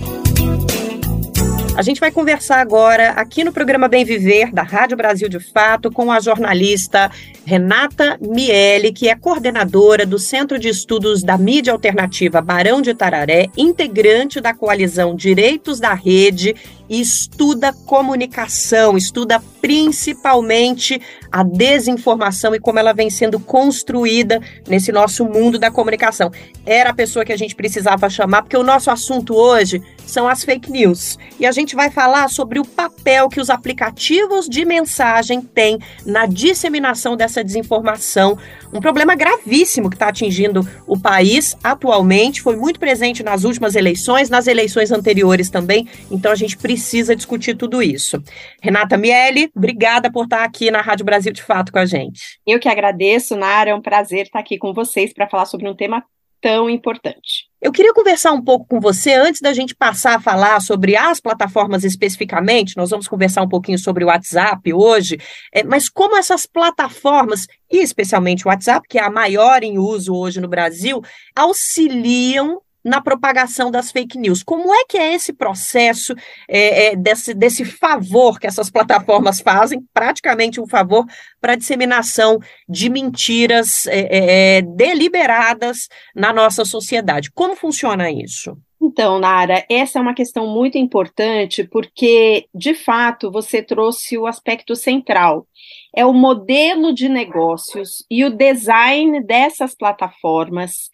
[1.78, 5.92] A gente vai conversar agora aqui no programa Bem Viver, da Rádio Brasil de Fato,
[5.92, 7.08] com a jornalista
[7.46, 13.46] Renata Miele, que é coordenadora do Centro de Estudos da Mídia Alternativa Barão de Tararé,
[13.56, 16.56] integrante da coalizão Direitos da Rede
[16.88, 25.24] e estuda comunicação, estuda principalmente a desinformação e como ela vem sendo construída nesse nosso
[25.24, 26.30] mundo da comunicação.
[26.64, 30.42] Era a pessoa que a gente precisava chamar, porque o nosso assunto hoje são as
[30.42, 31.18] fake news.
[31.38, 36.24] E a gente vai falar sobre o papel que os aplicativos de mensagem têm na
[36.24, 38.38] disseminação dessa desinformação.
[38.72, 44.30] Um problema gravíssimo que está atingindo o país atualmente, foi muito presente nas últimas eleições,
[44.30, 45.86] nas eleições anteriores também.
[46.10, 46.77] Então a gente precisa
[47.14, 48.22] discutir tudo isso.
[48.62, 52.38] Renata Miele, obrigada por estar aqui na Rádio Brasil de Fato com a gente.
[52.46, 55.74] Eu que agradeço, Nara, é um prazer estar aqui com vocês para falar sobre um
[55.74, 56.04] tema
[56.40, 57.48] tão importante.
[57.60, 61.20] Eu queria conversar um pouco com você antes da gente passar a falar sobre as
[61.20, 62.76] plataformas especificamente.
[62.76, 65.18] Nós vamos conversar um pouquinho sobre o WhatsApp hoje,
[65.52, 70.14] é, mas como essas plataformas, e especialmente o WhatsApp, que é a maior em uso
[70.14, 71.02] hoje no Brasil,
[71.34, 74.42] auxiliam na propagação das fake news.
[74.42, 76.14] Como é que é esse processo
[76.48, 81.04] é, é, desse, desse favor que essas plataformas fazem, praticamente um favor,
[81.40, 82.38] para a disseminação
[82.68, 87.30] de mentiras é, é, é, deliberadas na nossa sociedade?
[87.32, 88.56] Como funciona isso?
[88.80, 94.76] Então, Nara, essa é uma questão muito importante porque, de fato, você trouxe o aspecto
[94.76, 95.46] central.
[95.94, 100.90] É o modelo de negócios e o design dessas plataformas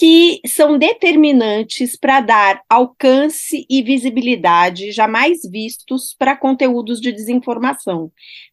[0.00, 8.10] que são determinantes para dar alcance e visibilidade jamais vistos para conteúdos de desinformação,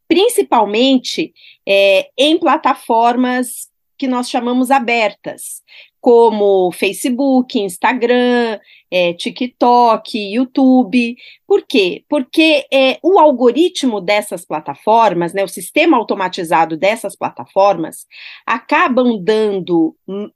[0.09, 1.33] principalmente
[1.65, 5.63] é, em plataformas que nós chamamos abertas,
[5.99, 11.17] como Facebook, Instagram, é, TikTok, YouTube.
[11.45, 12.05] Por quê?
[12.07, 18.05] Porque é, o algoritmo dessas plataformas, né, o sistema automatizado dessas plataformas,
[18.45, 19.95] acabam dando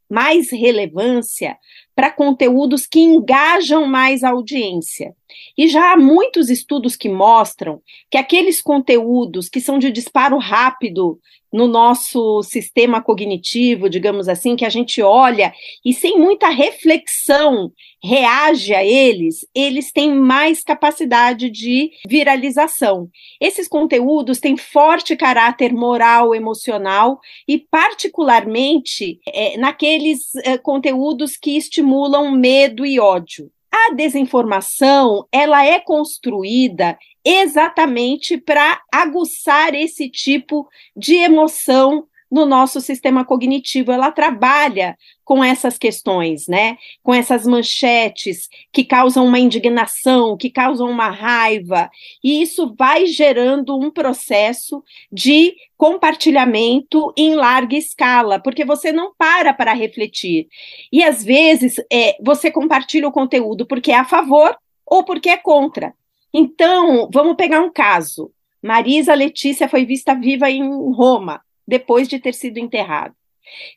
[0.10, 1.58] mais relevância
[1.96, 5.16] para conteúdos que engajam mais a audiência.
[5.58, 11.20] E já há muitos estudos que mostram que aqueles conteúdos que são de disparo rápido
[11.52, 18.74] no nosso sistema cognitivo, digamos assim, que a gente olha e sem muita reflexão reage
[18.74, 23.10] a eles, eles têm mais capacidade de viralização.
[23.40, 32.32] Esses conteúdos têm forte caráter moral, emocional e, particularmente, é, naqueles é, conteúdos que estimulam
[32.32, 33.52] medo e ódio.
[33.72, 43.26] A desinformação, ela é construída exatamente para aguçar esse tipo de emoção no nosso sistema
[43.26, 43.92] cognitivo.
[43.92, 46.78] Ela trabalha com essas questões, né?
[47.04, 51.90] Com essas manchetes que causam uma indignação, que causam uma raiva,
[52.24, 59.54] e isso vai gerando um processo de compartilhamento em larga escala, porque você não para
[59.54, 60.48] para refletir.
[60.92, 65.38] E às vezes é, você compartilha o conteúdo porque é a favor ou porque é
[65.38, 65.94] contra.
[66.34, 68.32] Então, vamos pegar um caso.
[68.62, 70.62] Marisa Letícia foi vista viva em
[70.94, 73.14] Roma depois de ter sido enterrado.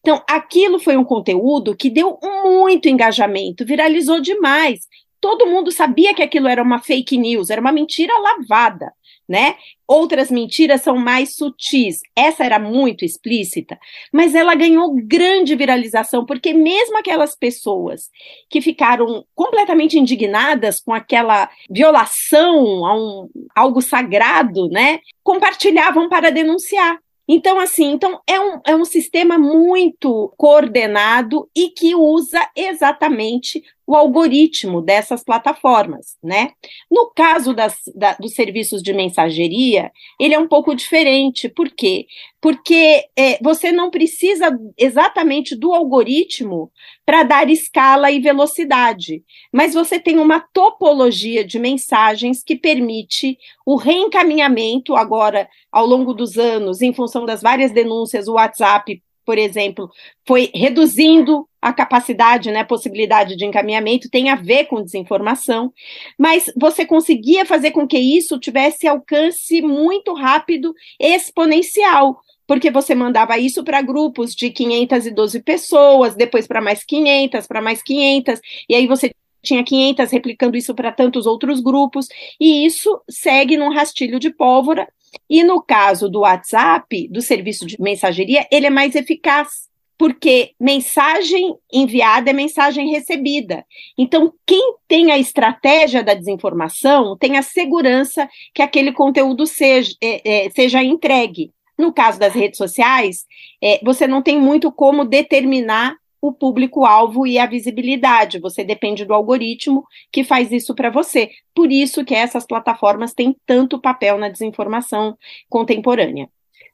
[0.00, 4.80] Então, aquilo foi um conteúdo que deu muito engajamento, viralizou demais.
[5.20, 8.92] Todo mundo sabia que aquilo era uma fake news, era uma mentira lavada.
[9.28, 9.56] né?
[9.86, 12.00] Outras mentiras são mais sutis.
[12.16, 13.78] Essa era muito explícita,
[14.12, 18.10] mas ela ganhou grande viralização, porque mesmo aquelas pessoas
[18.50, 25.00] que ficaram completamente indignadas com aquela violação a um, algo sagrado, né?
[25.22, 26.98] Compartilhavam para denunciar.
[27.26, 33.94] Então, assim, então é um, é um sistema muito coordenado e que usa exatamente o
[33.94, 36.52] algoritmo dessas plataformas, né?
[36.90, 41.48] No caso das, da, dos serviços de mensageria, ele é um pouco diferente.
[41.48, 42.06] Por quê?
[42.40, 46.70] Porque é, você não precisa exatamente do algoritmo
[47.04, 49.22] para dar escala e velocidade,
[49.52, 56.38] mas você tem uma topologia de mensagens que permite o reencaminhamento agora ao longo dos
[56.38, 59.90] anos, em função das várias denúncias, o WhatsApp por exemplo,
[60.26, 65.72] foi reduzindo a capacidade, né, possibilidade de encaminhamento, tem a ver com desinformação,
[66.18, 73.38] mas você conseguia fazer com que isso tivesse alcance muito rápido, exponencial, porque você mandava
[73.38, 78.86] isso para grupos de 512 pessoas, depois para mais 500, para mais 500, e aí
[78.86, 79.10] você
[79.42, 82.06] tinha 500 replicando isso para tantos outros grupos,
[82.38, 84.86] e isso segue num rastilho de pólvora
[85.28, 91.54] e no caso do WhatsApp, do serviço de mensageria, ele é mais eficaz, porque mensagem
[91.72, 93.64] enviada é mensagem recebida.
[93.96, 100.46] Então, quem tem a estratégia da desinformação tem a segurança que aquele conteúdo seja, é,
[100.46, 101.52] é, seja entregue.
[101.78, 103.24] No caso das redes sociais,
[103.62, 105.96] é, você não tem muito como determinar
[106.26, 108.38] o público-alvo e a visibilidade.
[108.38, 111.28] Você depende do algoritmo que faz isso para você.
[111.54, 115.18] Por isso que essas plataformas têm tanto papel na desinformação
[115.50, 116.26] contemporânea.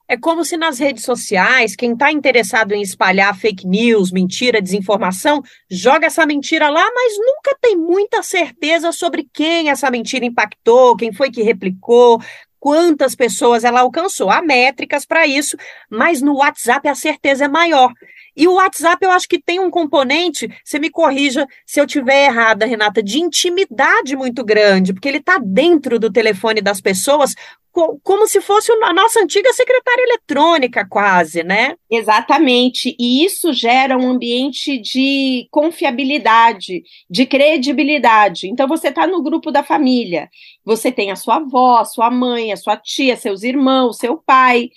[0.06, 5.42] É como se nas redes sociais, quem está interessado em espalhar fake news, mentira, desinformação,
[5.68, 11.12] joga essa mentira lá, mas nunca tem muita certeza sobre quem essa mentira impactou, quem
[11.12, 12.20] foi que replicou,
[12.60, 14.30] quantas pessoas ela alcançou.
[14.30, 15.56] Há métricas para isso,
[15.90, 17.92] mas no WhatsApp a certeza é maior.
[18.36, 22.26] E o WhatsApp eu acho que tem um componente, você me corrija se eu tiver
[22.26, 27.34] errada, Renata, de intimidade muito grande, porque ele está dentro do telefone das pessoas,
[27.72, 31.76] como se fosse a nossa antiga secretária eletrônica, quase, né?
[31.90, 32.96] Exatamente.
[32.98, 38.48] E isso gera um ambiente de confiabilidade, de credibilidade.
[38.48, 40.28] Então, você está no grupo da família,
[40.64, 44.70] você tem a sua avó, sua mãe, a sua tia, seus irmãos, seu pai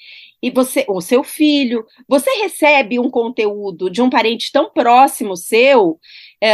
[0.44, 5.98] e você, o seu filho, você recebe um conteúdo de um parente tão próximo seu
[6.42, 6.50] é,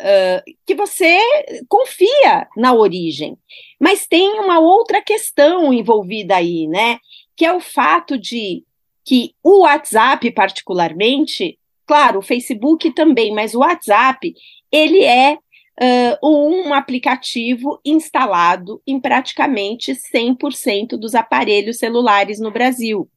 [0.00, 1.16] é, que você
[1.68, 3.38] confia na origem.
[3.78, 6.98] Mas tem uma outra questão envolvida aí, né?
[7.36, 8.64] Que é o fato de
[9.04, 11.56] que o WhatsApp, particularmente,
[11.86, 14.34] claro, o Facebook também, mas o WhatsApp,
[14.72, 15.38] ele é
[15.80, 23.08] uh, um aplicativo instalado em praticamente 100% dos aparelhos celulares no Brasil.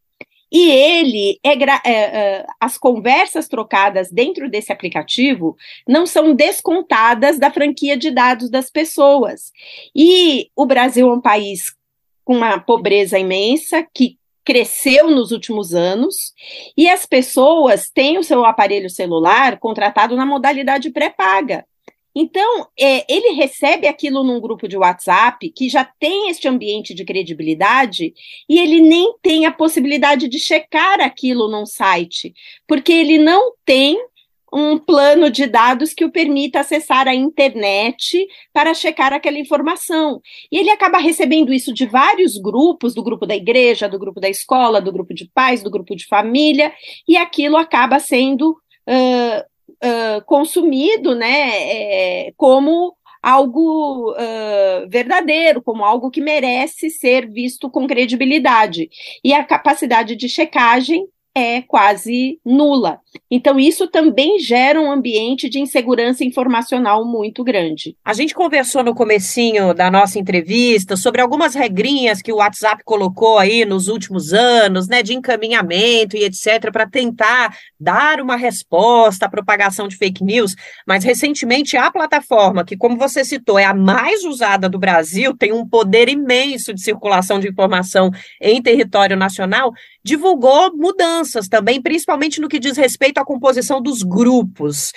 [0.51, 7.51] E ele é, é, é, as conversas trocadas dentro desse aplicativo não são descontadas da
[7.51, 9.51] franquia de dados das pessoas.
[9.93, 11.75] E o Brasil é um país
[12.23, 16.33] com uma pobreza imensa que cresceu nos últimos anos
[16.77, 21.65] e as pessoas têm o seu aparelho celular contratado na modalidade pré-paga.
[22.19, 27.05] Então, é, ele recebe aquilo num grupo de WhatsApp que já tem este ambiente de
[27.05, 28.11] credibilidade
[28.49, 32.33] e ele nem tem a possibilidade de checar aquilo num site,
[32.67, 33.99] porque ele não tem
[34.51, 40.19] um plano de dados que o permita acessar a internet para checar aquela informação.
[40.51, 44.29] E ele acaba recebendo isso de vários grupos, do grupo da igreja, do grupo da
[44.29, 46.73] escola, do grupo de pais, do grupo de família,
[47.07, 48.53] e aquilo acaba sendo
[48.89, 57.69] uh, uh, consumido né, é, como algo uh, verdadeiro, como algo que merece ser visto
[57.69, 58.89] com credibilidade.
[59.23, 61.07] E a capacidade de checagem
[61.37, 62.99] é quase nula.
[63.29, 67.95] Então, isso também gera um ambiente de insegurança informacional muito grande.
[68.03, 73.37] A gente conversou no comecinho da nossa entrevista sobre algumas regrinhas que o WhatsApp colocou
[73.37, 79.29] aí nos últimos anos, né, de encaminhamento e etc, para tentar dar uma resposta à
[79.29, 80.55] propagação de fake news,
[80.87, 85.53] mas recentemente a plataforma, que como você citou, é a mais usada do Brasil, tem
[85.53, 88.09] um poder imenso de circulação de informação
[88.41, 89.71] em território nacional,
[90.03, 94.91] divulgou mudanças também, principalmente no que diz respeito respeito à composição dos grupos.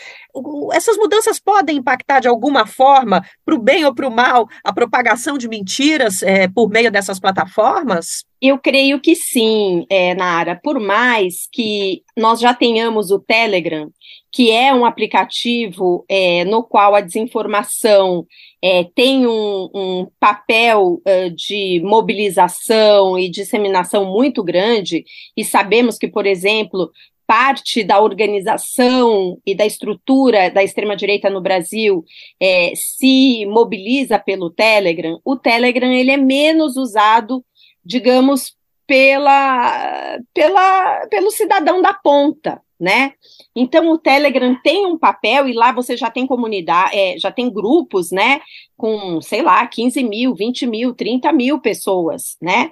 [0.73, 4.73] Essas mudanças podem impactar de alguma forma, para o bem ou para o mal, a
[4.73, 8.25] propagação de mentiras é, por meio dessas plataformas?
[8.41, 10.59] Eu creio que sim, é, Nara.
[10.63, 13.91] Por mais que nós já tenhamos o Telegram,
[14.33, 18.27] que é um aplicativo é, no qual a desinformação
[18.63, 25.05] é, tem um, um papel uh, de mobilização e disseminação muito grande,
[25.37, 26.91] e sabemos que, por exemplo,
[27.27, 32.05] parte da organização e da estrutura da extrema-direita no Brasil
[32.41, 37.45] é, se mobiliza pelo Telegram, o Telegram ele é menos usado,
[37.85, 43.13] digamos, pela, pela, pelo cidadão da ponta, né?
[43.55, 47.51] Então o Telegram tem um papel e lá você já tem comunidade, é, já tem
[47.53, 48.41] grupos, né?
[48.77, 52.71] Com, sei lá, 15 mil, 20 mil, 30 mil pessoas, né?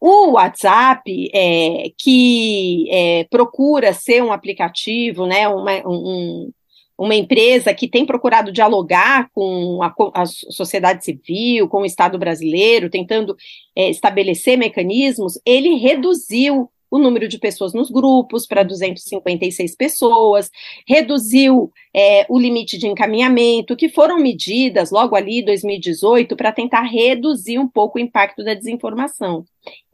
[0.00, 5.48] O WhatsApp, é, que é, procura ser um aplicativo, né?
[5.48, 6.50] Uma, um,
[6.98, 12.90] uma empresa que tem procurado dialogar com a, a, sociedade civil, com o Estado brasileiro,
[12.90, 13.36] tentando
[13.74, 20.50] é, estabelecer mecanismos, ele reduziu o número de pessoas nos grupos para 256 pessoas,
[20.86, 27.58] reduziu é, o limite de encaminhamento, que foram medidas logo ali 2018 para tentar reduzir
[27.58, 29.42] um pouco o impacto da desinformação.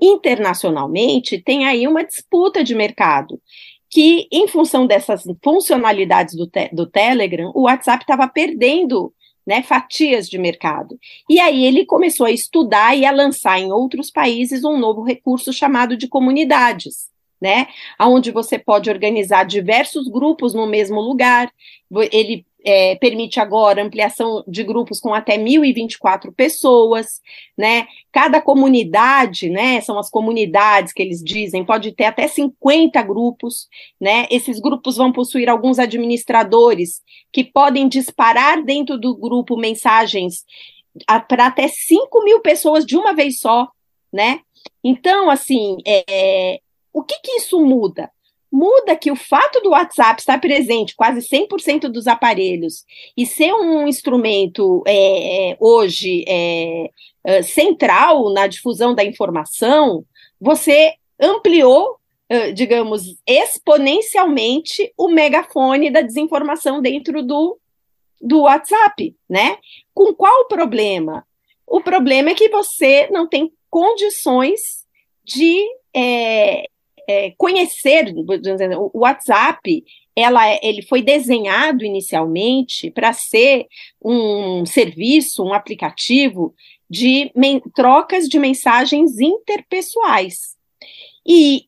[0.01, 3.40] Internacionalmente, tem aí uma disputa de mercado
[3.88, 9.12] que, em função dessas funcionalidades do, te do Telegram, o WhatsApp estava perdendo
[9.49, 11.01] né, fatias de mercado.
[11.26, 15.55] E aí ele começou a estudar e a lançar em outros países um novo recurso
[15.55, 17.09] chamado de comunidades,
[17.40, 17.66] né,
[17.99, 21.51] onde você pode organizar diversos grupos no mesmo lugar.
[22.12, 27.23] Ele é, permite agora ampliação de grupos com até 1.024 pessoas,
[27.57, 27.87] né?
[28.12, 29.81] Cada comunidade, né?
[29.81, 34.27] São as comunidades que eles dizem, pode ter até 50 grupos, né?
[34.31, 37.01] Esses grupos vão possuir alguns administradores
[37.33, 40.45] que podem disparar dentro do grupo mensagens
[41.27, 43.66] para até 5 mil pessoas de uma vez só,
[44.12, 44.41] né?
[44.85, 46.61] Então, assim, é,
[46.93, 48.11] o que, que isso muda?
[48.51, 52.84] Muda que o fato do WhatsApp estar presente quase 100% dos aparelhos
[53.16, 56.90] e ser um instrumento é, hoje é,
[57.24, 60.05] é, central na difusão da informação,
[60.40, 61.96] você ampliou,
[62.28, 67.59] é, digamos, exponencialmente o megafone da desinformação dentro do,
[68.20, 69.59] do WhatsApp, né?
[69.92, 71.26] Com qual o problema?
[71.66, 74.61] O problema é que você não tem condições
[75.24, 76.64] de é,
[77.09, 79.82] é, conhecer o WhatsApp,
[80.14, 83.66] ela, ele foi desenhado inicialmente para ser
[84.04, 86.54] um serviço, um aplicativo
[86.90, 87.32] de
[87.74, 90.56] trocas de mensagens interpessoais.
[91.26, 91.68] E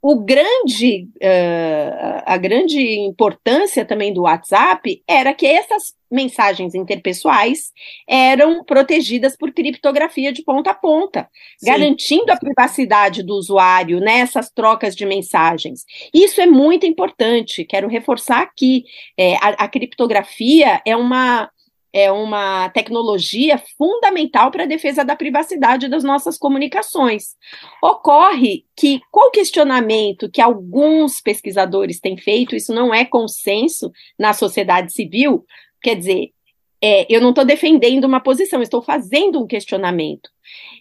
[0.00, 7.72] o grande, uh, a grande importância também do WhatsApp era que essas mensagens interpessoais
[8.08, 11.28] eram protegidas por criptografia de ponta a ponta,
[11.58, 11.66] Sim.
[11.66, 15.84] garantindo a privacidade do usuário nessas trocas de mensagens.
[16.14, 18.84] Isso é muito importante, quero reforçar aqui.
[19.18, 21.50] É, a, a criptografia é uma
[21.92, 27.36] é uma tecnologia fundamental para a defesa da privacidade das nossas comunicações.
[27.82, 34.92] Ocorre que, qual questionamento que alguns pesquisadores têm feito, isso não é consenso na sociedade
[34.92, 35.44] civil,
[35.82, 36.32] quer dizer,
[36.80, 40.30] é, eu não estou defendendo uma posição, estou fazendo um questionamento.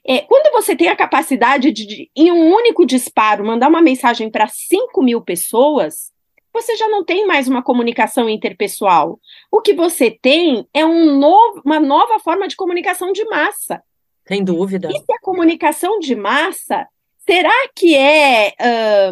[0.05, 4.29] É, quando você tem a capacidade de, de, em um único disparo, mandar uma mensagem
[4.29, 6.11] para 5 mil pessoas,
[6.57, 9.19] você já não tem mais uma comunicação interpessoal.
[9.51, 13.83] O que você tem é um novo, uma nova forma de comunicação de massa.
[14.27, 14.89] Sem dúvida.
[14.89, 16.87] E se a comunicação de massa,
[17.27, 18.55] será que é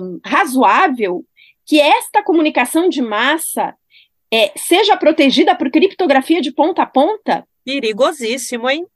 [0.01, 1.23] um, razoável
[1.65, 3.75] que esta comunicação de massa
[4.33, 7.47] é, seja protegida por criptografia de ponta a ponta?
[7.63, 8.87] Perigosíssimo, hein?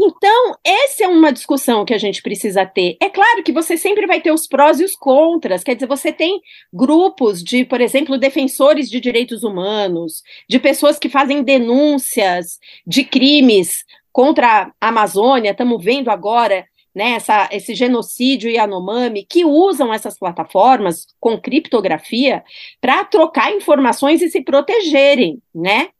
[0.00, 2.96] Então, essa é uma discussão que a gente precisa ter.
[3.02, 6.12] É claro que você sempre vai ter os prós e os contras, quer dizer, você
[6.12, 6.40] tem
[6.72, 13.84] grupos de, por exemplo, defensores de direitos humanos, de pessoas que fazem denúncias de crimes
[14.12, 21.06] contra a Amazônia, estamos vendo agora né, essa, esse genocídio Yanomami, que usam essas plataformas
[21.20, 22.42] com criptografia
[22.80, 25.90] para trocar informações e se protegerem, né?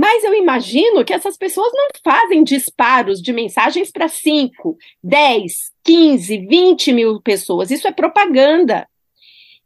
[0.00, 6.38] Mas eu imagino que essas pessoas não fazem disparos de mensagens para 5, 10, 15,
[6.46, 7.72] 20 mil pessoas.
[7.72, 8.88] Isso é propaganda.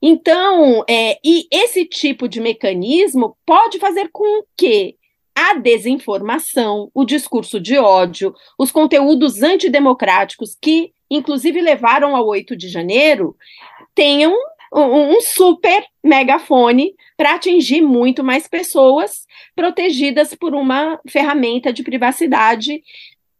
[0.00, 4.96] Então, é, e esse tipo de mecanismo pode fazer com que
[5.34, 12.70] a desinformação, o discurso de ódio, os conteúdos antidemocráticos que, inclusive, levaram ao 8 de
[12.70, 13.36] janeiro,
[13.94, 14.34] tenham
[14.72, 22.82] um, um super megafone para atingir muito mais pessoas protegidas por uma ferramenta de privacidade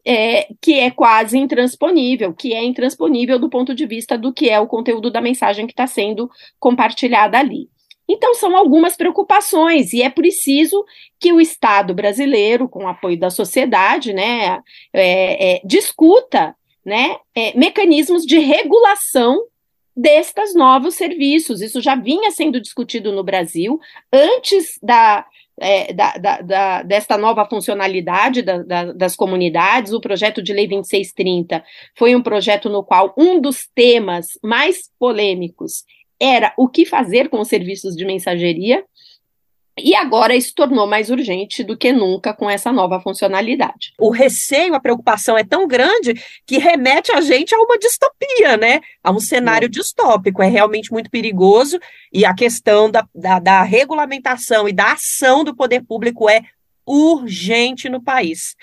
[0.05, 4.59] é, que é quase intransponível, que é intransponível do ponto de vista do que é
[4.59, 7.69] o conteúdo da mensagem que está sendo compartilhada ali.
[8.09, 10.85] Então, são algumas preocupações, e é preciso
[11.21, 14.61] que o Estado brasileiro, com o apoio da sociedade, né,
[14.93, 16.55] é, é, discuta
[16.85, 19.45] né, é, mecanismos de regulação
[19.97, 21.61] destes novos serviços.
[21.61, 23.79] Isso já vinha sendo discutido no Brasil
[24.13, 25.27] antes da,
[25.61, 28.43] é, da, da, da, desta nova funcionalidade
[28.97, 29.93] das comunidades.
[29.93, 31.63] O projeto de lei 2630
[31.97, 35.85] foi um projeto no qual um dos temas mais polêmicos
[36.21, 38.85] era o que fazer com os serviços de mensageria.
[39.79, 43.95] E agora isso tornou mais urgente do que nunca com essa nova funcionalidade.
[43.99, 46.15] O receio, a preocupação é tão grande
[46.47, 48.81] que remete a gente a uma distopia, né?
[49.03, 50.43] A um cenário distópico.
[50.43, 51.79] É realmente muito perigoso
[52.13, 56.43] e a questão da, da, da regulamentação e da ação do poder público é
[56.87, 58.55] urgente no país.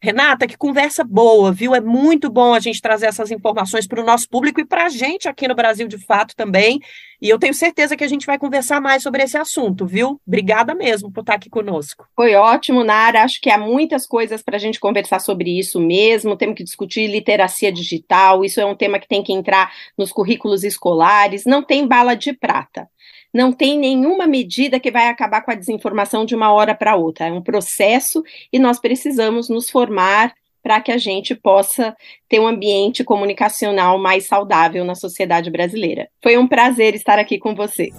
[0.00, 1.74] Renata, que conversa boa, viu?
[1.74, 4.88] É muito bom a gente trazer essas informações para o nosso público e para a
[4.88, 6.80] gente aqui no Brasil de fato também.
[7.20, 10.20] E eu tenho certeza que a gente vai conversar mais sobre esse assunto, viu?
[10.24, 12.06] Obrigada mesmo por estar aqui conosco.
[12.14, 13.24] Foi ótimo, Nara.
[13.24, 16.36] Acho que há muitas coisas para a gente conversar sobre isso mesmo.
[16.36, 18.44] Temos que discutir literacia digital.
[18.44, 21.44] Isso é um tema que tem que entrar nos currículos escolares.
[21.44, 22.88] Não tem bala de prata
[23.32, 27.26] não tem nenhuma medida que vai acabar com a desinformação de uma hora para outra.
[27.26, 28.22] É um processo
[28.52, 31.96] e nós precisamos nos formar para que a gente possa
[32.28, 36.08] ter um ambiente comunicacional mais saudável na sociedade brasileira.
[36.22, 37.90] Foi um prazer estar aqui com você.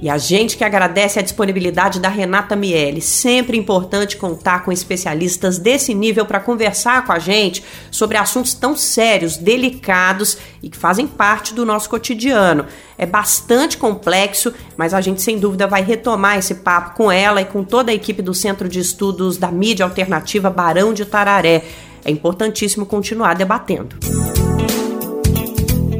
[0.00, 3.00] E a gente que agradece a disponibilidade da Renata Miele.
[3.00, 8.76] Sempre importante contar com especialistas desse nível para conversar com a gente sobre assuntos tão
[8.76, 12.66] sérios, delicados e que fazem parte do nosso cotidiano.
[12.96, 17.44] É bastante complexo, mas a gente sem dúvida vai retomar esse papo com ela e
[17.44, 21.64] com toda a equipe do Centro de Estudos da Mídia Alternativa Barão de Tararé.
[22.04, 23.96] É importantíssimo continuar debatendo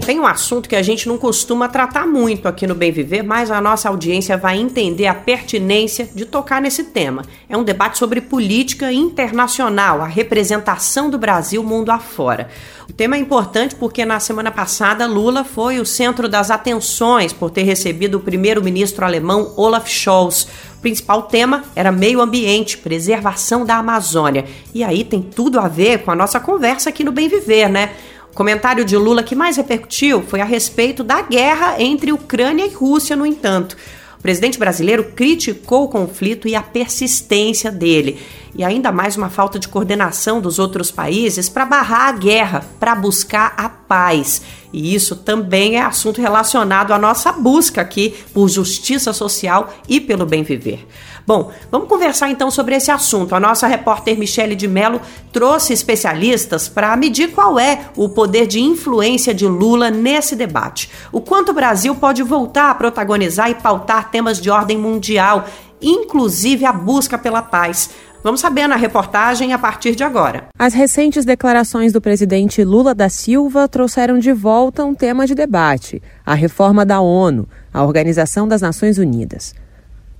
[0.08, 3.50] tem um assunto que a gente não costuma tratar muito aqui no Bem Viver, mas
[3.50, 7.26] a nossa audiência vai entender a pertinência de tocar nesse tema.
[7.46, 12.48] É um debate sobre política internacional, a representação do Brasil mundo afora.
[12.88, 17.50] O tema é importante porque na semana passada Lula foi o centro das atenções por
[17.50, 20.48] ter recebido o primeiro-ministro alemão Olaf Scholz.
[20.78, 24.46] O principal tema era meio ambiente, preservação da Amazônia.
[24.72, 27.90] E aí tem tudo a ver com a nossa conversa aqui no Bem Viver, né?
[28.38, 33.16] Comentário de Lula que mais repercutiu foi a respeito da guerra entre Ucrânia e Rússia,
[33.16, 33.76] no entanto.
[34.16, 38.16] O presidente brasileiro criticou o conflito e a persistência dele,
[38.54, 42.94] e ainda mais uma falta de coordenação dos outros países para barrar a guerra, para
[42.94, 44.42] buscar a paz.
[44.72, 50.24] E isso também é assunto relacionado à nossa busca aqui por justiça social e pelo
[50.24, 50.86] bem viver.
[51.28, 53.34] Bom, vamos conversar então sobre esse assunto.
[53.34, 54.98] A nossa repórter Michele de Mello
[55.30, 60.90] trouxe especialistas para medir qual é o poder de influência de Lula nesse debate.
[61.12, 65.44] O quanto o Brasil pode voltar a protagonizar e pautar temas de ordem mundial,
[65.82, 67.90] inclusive a busca pela paz.
[68.24, 70.48] Vamos saber na reportagem a partir de agora.
[70.58, 76.02] As recentes declarações do presidente Lula da Silva trouxeram de volta um tema de debate:
[76.24, 79.54] a reforma da ONU, a Organização das Nações Unidas.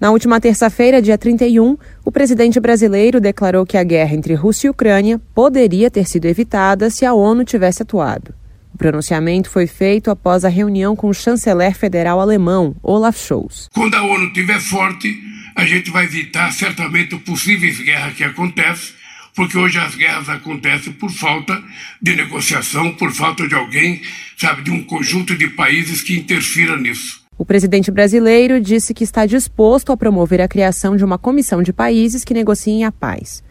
[0.00, 4.70] Na última terça-feira, dia 31, o presidente brasileiro declarou que a guerra entre Rússia e
[4.70, 8.32] Ucrânia poderia ter sido evitada se a ONU tivesse atuado.
[8.72, 13.68] O pronunciamento foi feito após a reunião com o chanceler federal alemão, Olaf Scholz.
[13.74, 15.20] Quando a ONU estiver forte,
[15.56, 18.94] a gente vai evitar certamente possíveis guerras que acontecem,
[19.34, 21.60] porque hoje as guerras acontecem por falta
[22.00, 24.00] de negociação, por falta de alguém,
[24.36, 27.26] sabe, de um conjunto de países que interfira nisso.
[27.38, 31.72] O presidente brasileiro disse que está disposto a promover a criação de uma comissão de
[31.72, 33.44] países que negociem a paz.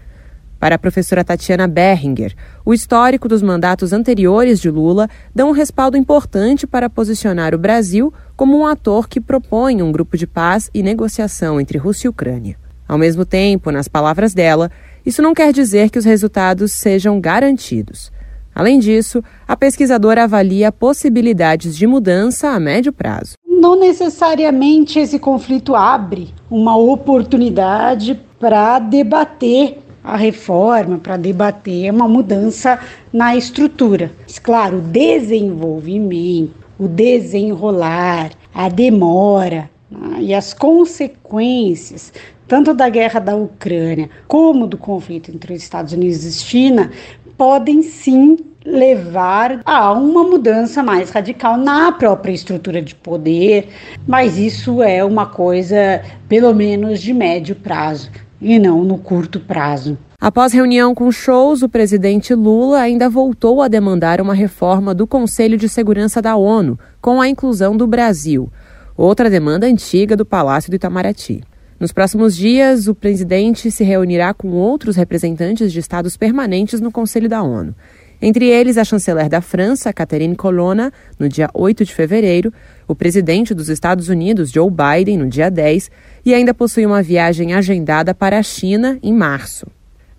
[0.59, 2.35] Para a professora Tatiana Berringer,
[2.65, 8.13] o histórico dos mandatos anteriores de Lula dá um respaldo importante para posicionar o Brasil
[8.35, 12.57] como um ator que propõe um grupo de paz e negociação entre Rússia e Ucrânia.
[12.85, 14.69] Ao mesmo tempo, nas palavras dela,
[15.05, 18.11] isso não quer dizer que os resultados sejam garantidos.
[18.53, 25.75] Além disso, a pesquisadora avalia possibilidades de mudança a médio prazo não necessariamente esse conflito
[25.75, 32.79] abre uma oportunidade para debater a reforma, para debater uma mudança
[33.11, 34.11] na estrutura.
[34.23, 42.13] Mas, claro, o desenvolvimento, o desenrolar, a demora né, e as consequências
[42.47, 46.91] tanto da guerra da Ucrânia como do conflito entre os Estados Unidos e China
[47.37, 48.37] podem sim
[48.67, 53.69] levar a uma mudança mais radical na própria estrutura de poder,
[54.05, 58.11] mas isso é uma coisa, pelo menos, de médio prazo
[58.41, 59.97] e não no curto prazo.
[60.19, 65.57] Após reunião com shows, o presidente Lula ainda voltou a demandar uma reforma do Conselho
[65.57, 68.51] de Segurança da ONU, com a inclusão do Brasil,
[68.97, 71.41] outra demanda antiga do Palácio do Itamaraty.
[71.79, 77.29] Nos próximos dias, o presidente se reunirá com outros representantes de estados permanentes no Conselho
[77.29, 77.73] da ONU.
[78.21, 82.51] Entre eles, a chanceler da França, Catherine Colonna, no dia 8 de fevereiro,
[82.87, 85.91] o presidente dos Estados Unidos, Joe Biden, no dia 10,
[86.25, 89.67] e ainda possui uma viagem agendada para a China em março.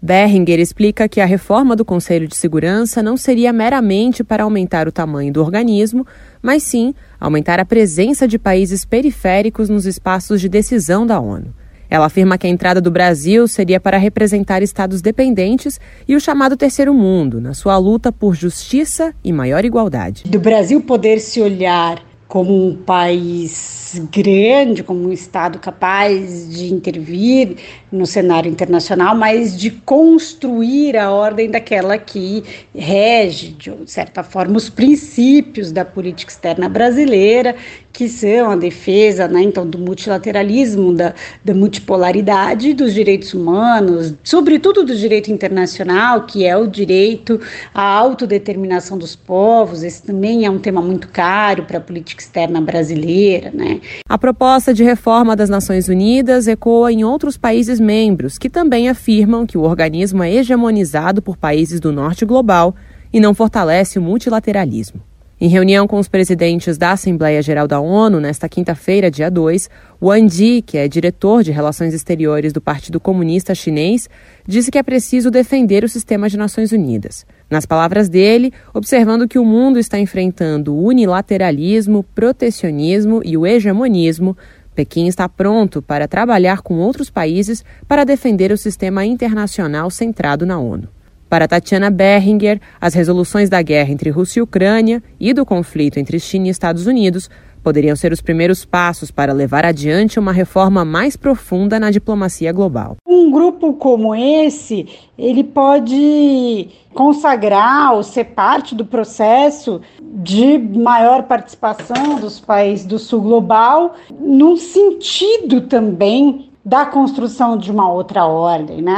[0.00, 4.92] Berringer explica que a reforma do Conselho de Segurança não seria meramente para aumentar o
[4.92, 6.06] tamanho do organismo,
[6.40, 11.52] mas sim aumentar a presença de países periféricos nos espaços de decisão da ONU.
[11.90, 16.56] Ela afirma que a entrada do Brasil seria para representar estados dependentes e o chamado
[16.56, 20.24] terceiro mundo, na sua luta por justiça e maior igualdade.
[20.24, 27.56] Do Brasil poder se olhar como um país grande, como um Estado capaz de intervir
[27.90, 34.68] no cenário internacional, mas de construir a ordem daquela que rege, de certa forma, os
[34.68, 37.56] princípios da política externa brasileira,
[37.90, 41.14] que são a defesa né, então, do multilateralismo, da,
[41.44, 47.40] da multipolaridade dos direitos humanos, sobretudo do direito internacional, que é o direito
[47.74, 49.82] à autodeterminação dos povos.
[49.82, 53.50] Esse também é um tema muito caro para a política externa brasileira.
[53.52, 53.80] Né?
[54.08, 59.46] A proposta de reforma das Nações Unidas ecoa em outros países membros, que também afirmam
[59.46, 62.74] que o organismo é hegemonizado por países do norte global
[63.12, 65.07] e não fortalece o multilateralismo.
[65.40, 69.70] Em reunião com os presidentes da Assembleia Geral da ONU, nesta quinta-feira, dia 2,
[70.02, 74.08] Wang Yi, que é diretor de Relações Exteriores do Partido Comunista Chinês,
[74.44, 77.24] disse que é preciso defender o sistema de Nações Unidas.
[77.48, 84.36] Nas palavras dele, observando que o mundo está enfrentando o unilateralismo, protecionismo e o hegemonismo,
[84.74, 90.58] Pequim está pronto para trabalhar com outros países para defender o sistema internacional centrado na
[90.58, 90.88] ONU.
[91.28, 96.18] Para Tatiana Berringer, as resoluções da guerra entre Rússia e Ucrânia e do conflito entre
[96.18, 97.28] China e Estados Unidos
[97.62, 102.96] poderiam ser os primeiros passos para levar adiante uma reforma mais profunda na diplomacia global.
[103.06, 104.86] Um grupo como esse,
[105.18, 113.20] ele pode consagrar ou ser parte do processo de maior participação dos países do sul
[113.20, 118.94] global, num sentido também da construção de uma outra ordem, né,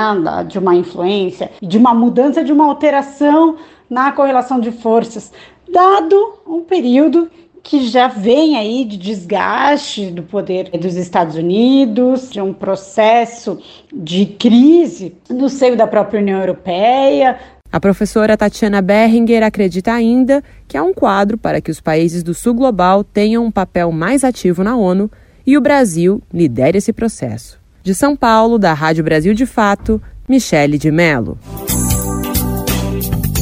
[0.48, 3.58] de uma influência, de uma mudança, de uma alteração
[3.88, 5.32] na correlação de forças,
[5.72, 6.16] dado
[6.48, 7.30] um período
[7.62, 13.60] que já vem aí de desgaste do poder dos Estados Unidos, de um processo
[13.94, 17.38] de crise no seio da própria União Europeia.
[17.70, 22.34] A professora Tatiana Berringer acredita ainda que há um quadro para que os países do
[22.34, 25.08] sul global tenham um papel mais ativo na ONU
[25.46, 27.59] e o Brasil lidere esse processo.
[27.82, 31.38] De São Paulo, da Rádio Brasil de Fato, Michele de Mello.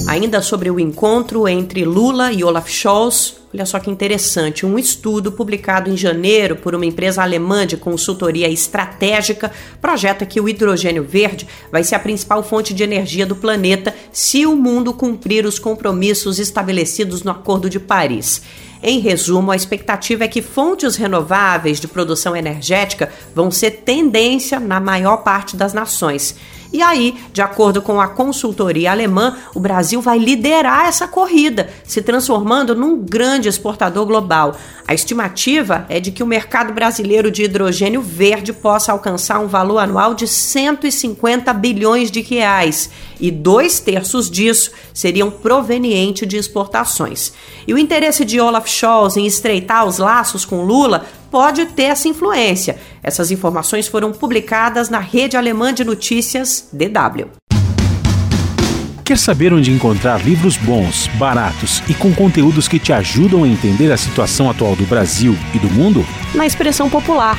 [0.07, 5.33] Ainda sobre o encontro entre Lula e Olaf Scholz, olha só que interessante, um estudo
[5.33, 11.47] publicado em janeiro por uma empresa alemã de consultoria estratégica projeta que o hidrogênio verde
[11.71, 16.39] vai ser a principal fonte de energia do planeta se o mundo cumprir os compromissos
[16.39, 18.41] estabelecidos no Acordo de Paris.
[18.83, 24.79] Em resumo, a expectativa é que fontes renováveis de produção energética vão ser tendência na
[24.79, 26.37] maior parte das nações.
[26.73, 32.03] E aí, de acordo com a consultoria alemã, o Brasil vai liderar essa corrida, se
[32.03, 34.55] transformando num grande exportador global.
[34.87, 39.79] A estimativa é de que o mercado brasileiro de hidrogênio verde possa alcançar um valor
[39.79, 42.91] anual de 150 bilhões de reais,
[43.21, 47.33] e dois terços disso seriam provenientes de exportações.
[47.67, 52.09] E o interesse de Olaf Scholz em estreitar os laços com Lula pode ter essa
[52.09, 52.79] influência.
[53.03, 57.29] Essas informações foram publicadas na rede alemã de notícias DW.
[59.05, 63.91] Quer saber onde encontrar livros bons, baratos e com conteúdos que te ajudam a entender
[63.91, 66.05] a situação atual do Brasil e do mundo?
[66.35, 67.39] Na Expressão Popular.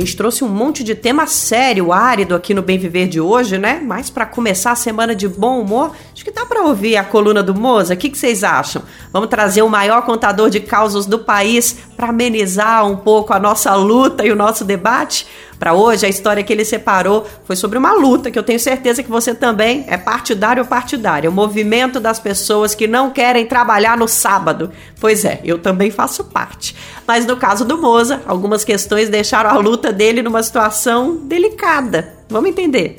[0.00, 3.80] Gente trouxe um monte de tema sério, árido aqui no Bem Viver de hoje, né?
[3.84, 7.42] Mas para começar a semana de bom humor, acho que dá para ouvir a coluna
[7.42, 7.94] do Moza.
[7.94, 8.82] O que, que vocês acham?
[9.12, 13.74] Vamos trazer o maior contador de causos do país para amenizar um pouco a nossa
[13.74, 15.26] luta e o nosso debate?
[15.60, 19.02] Para hoje, a história que ele separou foi sobre uma luta que eu tenho certeza
[19.02, 21.28] que você também é partidário ou partidária.
[21.28, 24.72] O movimento das pessoas que não querem trabalhar no sábado.
[24.98, 26.74] Pois é, eu também faço parte.
[27.06, 32.14] Mas no caso do Moza, algumas questões deixaram a luta dele numa situação delicada.
[32.30, 32.96] Vamos entender.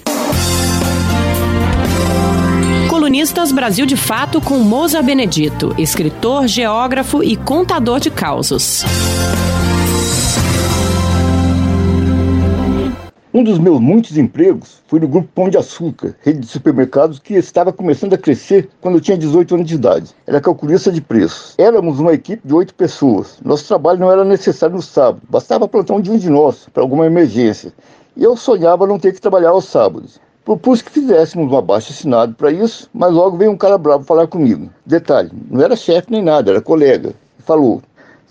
[2.88, 8.86] Colunistas Brasil de Fato com Moza Benedito, escritor, geógrafo e contador de causos.
[13.34, 17.34] Um dos meus muitos empregos foi no Grupo Pão de Açúcar, rede de supermercados que
[17.36, 20.14] estava começando a crescer quando eu tinha 18 anos de idade.
[20.28, 21.56] Era calculista de preços.
[21.58, 23.40] Éramos uma equipe de oito pessoas.
[23.42, 27.06] Nosso trabalho não era necessário no sábado, bastava plantar um dia de nós para alguma
[27.06, 27.72] emergência.
[28.18, 30.20] E eu sonhava não ter que trabalhar aos sábados.
[30.44, 34.28] Propus que fizéssemos um abaixo assinado para isso, mas logo veio um cara bravo falar
[34.28, 34.70] comigo.
[34.86, 37.14] Detalhe, não era chefe nem nada, era colega.
[37.46, 37.82] Falou: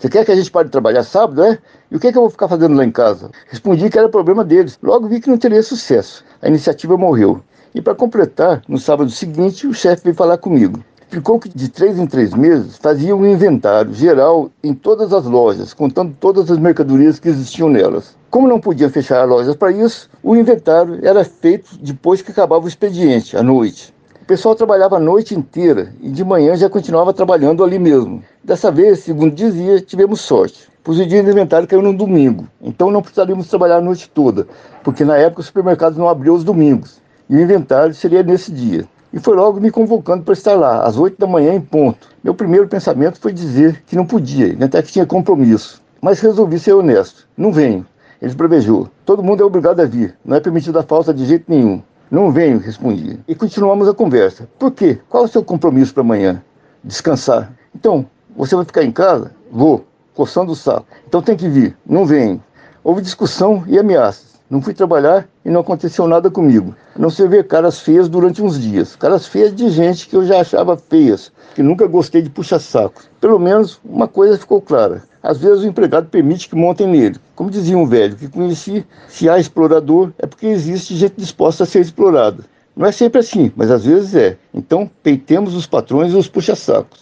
[0.01, 1.59] Você quer que a gente pare de trabalhar sábado, é?
[1.91, 3.29] E o que, é que eu vou ficar fazendo lá em casa?
[3.47, 4.75] Respondi que era problema deles.
[4.81, 6.25] Logo vi que não teria sucesso.
[6.41, 7.39] A iniciativa morreu.
[7.75, 10.83] E para completar, no sábado seguinte, o chefe veio falar comigo.
[11.01, 15.71] Explicou que de três em três meses fazia um inventário geral em todas as lojas,
[15.71, 18.17] contando todas as mercadorias que existiam nelas.
[18.31, 22.65] Como não podia fechar as lojas para isso, o inventário era feito depois que acabava
[22.65, 23.93] o expediente, à noite.
[24.21, 28.23] O pessoal trabalhava a noite inteira e de manhã já continuava trabalhando ali mesmo.
[28.43, 32.47] Dessa vez, segundo dizia, tivemos sorte pois o dia do inventário caiu no domingo.
[32.61, 34.47] Então não precisaríamos trabalhar a noite toda,
[34.83, 37.01] porque na época os supermercados não abriam os domingos.
[37.29, 38.85] E o inventário seria nesse dia.
[39.13, 42.09] E foi logo me convocando para estar lá, às 8 da manhã em ponto.
[42.23, 45.81] Meu primeiro pensamento foi dizer que não podia, até que tinha compromisso.
[46.01, 47.27] Mas resolvi ser honesto.
[47.37, 47.85] Não venho.
[48.21, 48.89] Ele bravejou.
[49.05, 50.15] Todo mundo é obrigado a vir.
[50.23, 51.81] Não é permitido a falta de jeito nenhum.
[52.11, 53.17] Não venho, respondi.
[53.25, 54.45] E continuamos a conversa.
[54.59, 54.99] Por quê?
[55.07, 56.43] Qual é o seu compromisso para amanhã?
[56.83, 57.53] Descansar.
[57.73, 58.05] Então,
[58.35, 59.31] você vai ficar em casa?
[59.49, 60.85] Vou coçando o saco.
[61.07, 61.77] Então tem que vir.
[61.85, 62.43] Não vem.
[62.83, 64.41] Houve discussão e ameaças.
[64.49, 66.75] Não fui trabalhar e não aconteceu nada comigo.
[66.97, 68.93] Não se ver caras feias durante uns dias.
[68.97, 73.03] Caras feias de gente que eu já achava feias, que nunca gostei de puxa-saco.
[73.21, 75.03] Pelo menos uma coisa ficou clara.
[75.23, 77.17] Às vezes o empregado permite que montem nele.
[77.35, 81.67] Como dizia um velho que conheci, se há explorador é porque existe gente disposta a
[81.67, 82.43] ser explorada.
[82.75, 84.37] Não é sempre assim, mas às vezes é.
[84.53, 87.01] Então, peitemos os patrões e os puxa-sacos.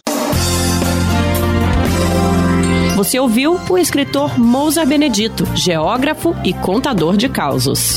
[2.96, 7.96] Você ouviu o escritor Mousa Benedito, geógrafo e contador de causos.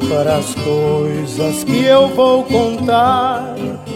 [0.07, 3.55] para as coisas que eu vou contar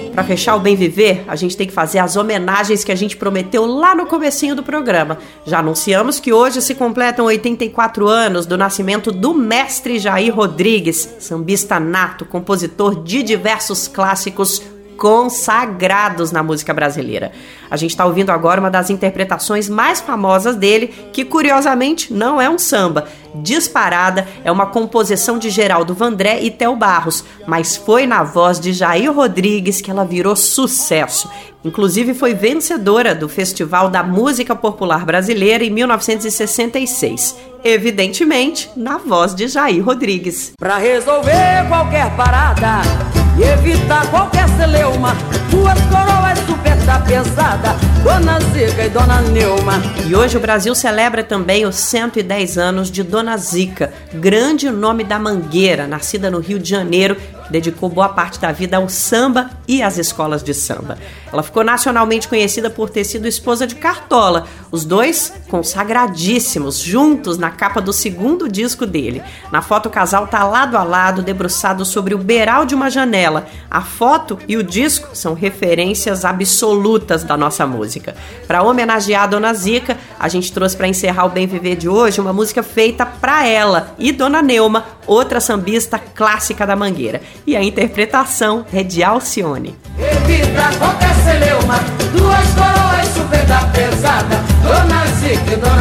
[0.10, 3.16] para fechar o Bem Viver, a gente tem que fazer as homenagens que a gente
[3.16, 5.18] prometeu lá no comecinho do programa.
[5.46, 11.80] Já anunciamos que hoje se completam 84 anos do nascimento do mestre Jair Rodrigues, sambista
[11.80, 14.62] nato, compositor de diversos clássicos
[15.00, 17.32] consagrados na música brasileira.
[17.72, 22.50] A gente está ouvindo agora uma das interpretações mais famosas dele, que curiosamente não é
[22.50, 23.08] um samba.
[23.34, 28.74] Disparada é uma composição de Geraldo Vandré e Theo Barros, mas foi na voz de
[28.74, 31.30] Jair Rodrigues que ela virou sucesso.
[31.64, 37.36] Inclusive foi vencedora do Festival da Música Popular Brasileira em 1966.
[37.64, 40.54] Evidentemente, na voz de Jair Rodrigues.
[40.60, 45.16] Para resolver qualquer parada e evitar qualquer celeuma.
[45.50, 49.82] Duas coroas super da pesada, Dona Zica e Dona Neuma.
[50.06, 55.18] E hoje o Brasil celebra também os 110 anos de Dona Zica, grande nome da
[55.18, 57.16] Mangueira, nascida no Rio de Janeiro
[57.50, 60.98] dedicou boa parte da vida ao samba e às escolas de samba.
[61.32, 67.52] Ela ficou nacionalmente conhecida por ter sido esposa de Cartola, os dois consagradíssimos, juntos na
[67.52, 69.22] capa do segundo disco dele.
[69.52, 73.48] Na foto, o casal tá lado a lado, debruçado sobre o beiral de uma janela.
[73.70, 78.16] A foto e o disco são referências absolutas da nossa música.
[78.48, 82.22] Para homenagear a Dona Zica, a gente trouxe para encerrar o Bem Viver de hoje
[82.22, 87.64] uma música feita para ela e Dona Neuma, outra sambista clássica da Mangueira e a
[87.64, 89.76] interpretação é de Alcione.
[89.98, 91.80] Evita qualquer celeuma,
[92.16, 95.80] duas coroas super da pesada, Dona Zica e Dona.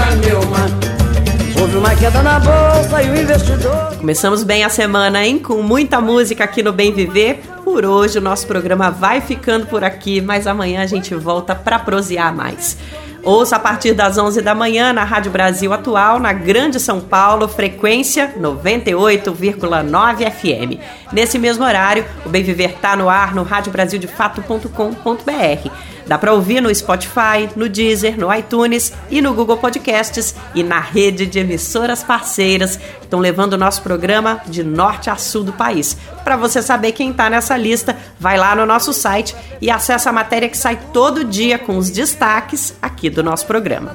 [1.61, 3.97] Houve uma queda na bolsa e o investidor.
[3.99, 5.41] Começamos bem a semana, hein?
[5.41, 7.41] Com muita música aqui no Bem Viver.
[7.65, 11.79] por hoje o nosso programa vai ficando por aqui, mas amanhã a gente volta para
[11.81, 12.79] prosear mais.
[13.23, 17.49] Ouça a partir das 11 da manhã na Rádio Brasil Atual, na Grande São Paulo,
[17.49, 20.79] frequência 98,9 FM.
[21.13, 25.71] Nesse mesmo horário, o Bem Viver está no ar no radiobrasildefato.com.br.
[26.09, 30.81] Dá para ouvir no Spotify, no Deezer, no iTunes e no Google Podcasts e na
[30.81, 35.53] rede de emissoras parceiras que estão levando o nosso programa de norte a sul do
[35.53, 35.99] país.
[36.25, 40.13] Para você saber quem está nessa lista, vai lá no nosso site e acessa a
[40.13, 43.95] matéria que sai todo dia com os destaques aqui do nosso programa.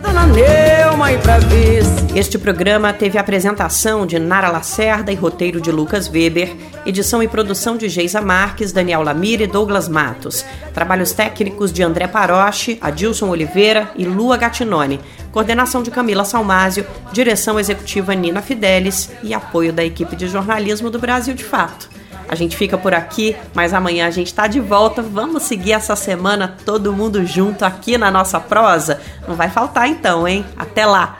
[2.16, 6.55] Este programa teve apresentação de Nara Lacerda e roteiro de Lucas Weber,
[6.86, 10.45] edição e produção de Geisa Marques, Daniel Lamir e Douglas Matos.
[10.74, 14.99] Trabalhos técnicos de André Paroche, Adilson Oliveira e Lua Gattinone.
[15.32, 20.99] Coordenação de Camila Salmásio, direção executiva Nina Fidelis e apoio da equipe de jornalismo do
[20.99, 21.89] Brasil de Fato.
[22.28, 25.01] A gente fica por aqui, mas amanhã a gente está de volta.
[25.01, 28.99] Vamos seguir essa semana todo mundo junto aqui na nossa prosa?
[29.28, 30.43] Não vai faltar então, hein?
[30.57, 31.19] Até lá!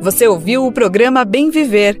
[0.00, 2.00] Você ouviu o programa Bem Viver,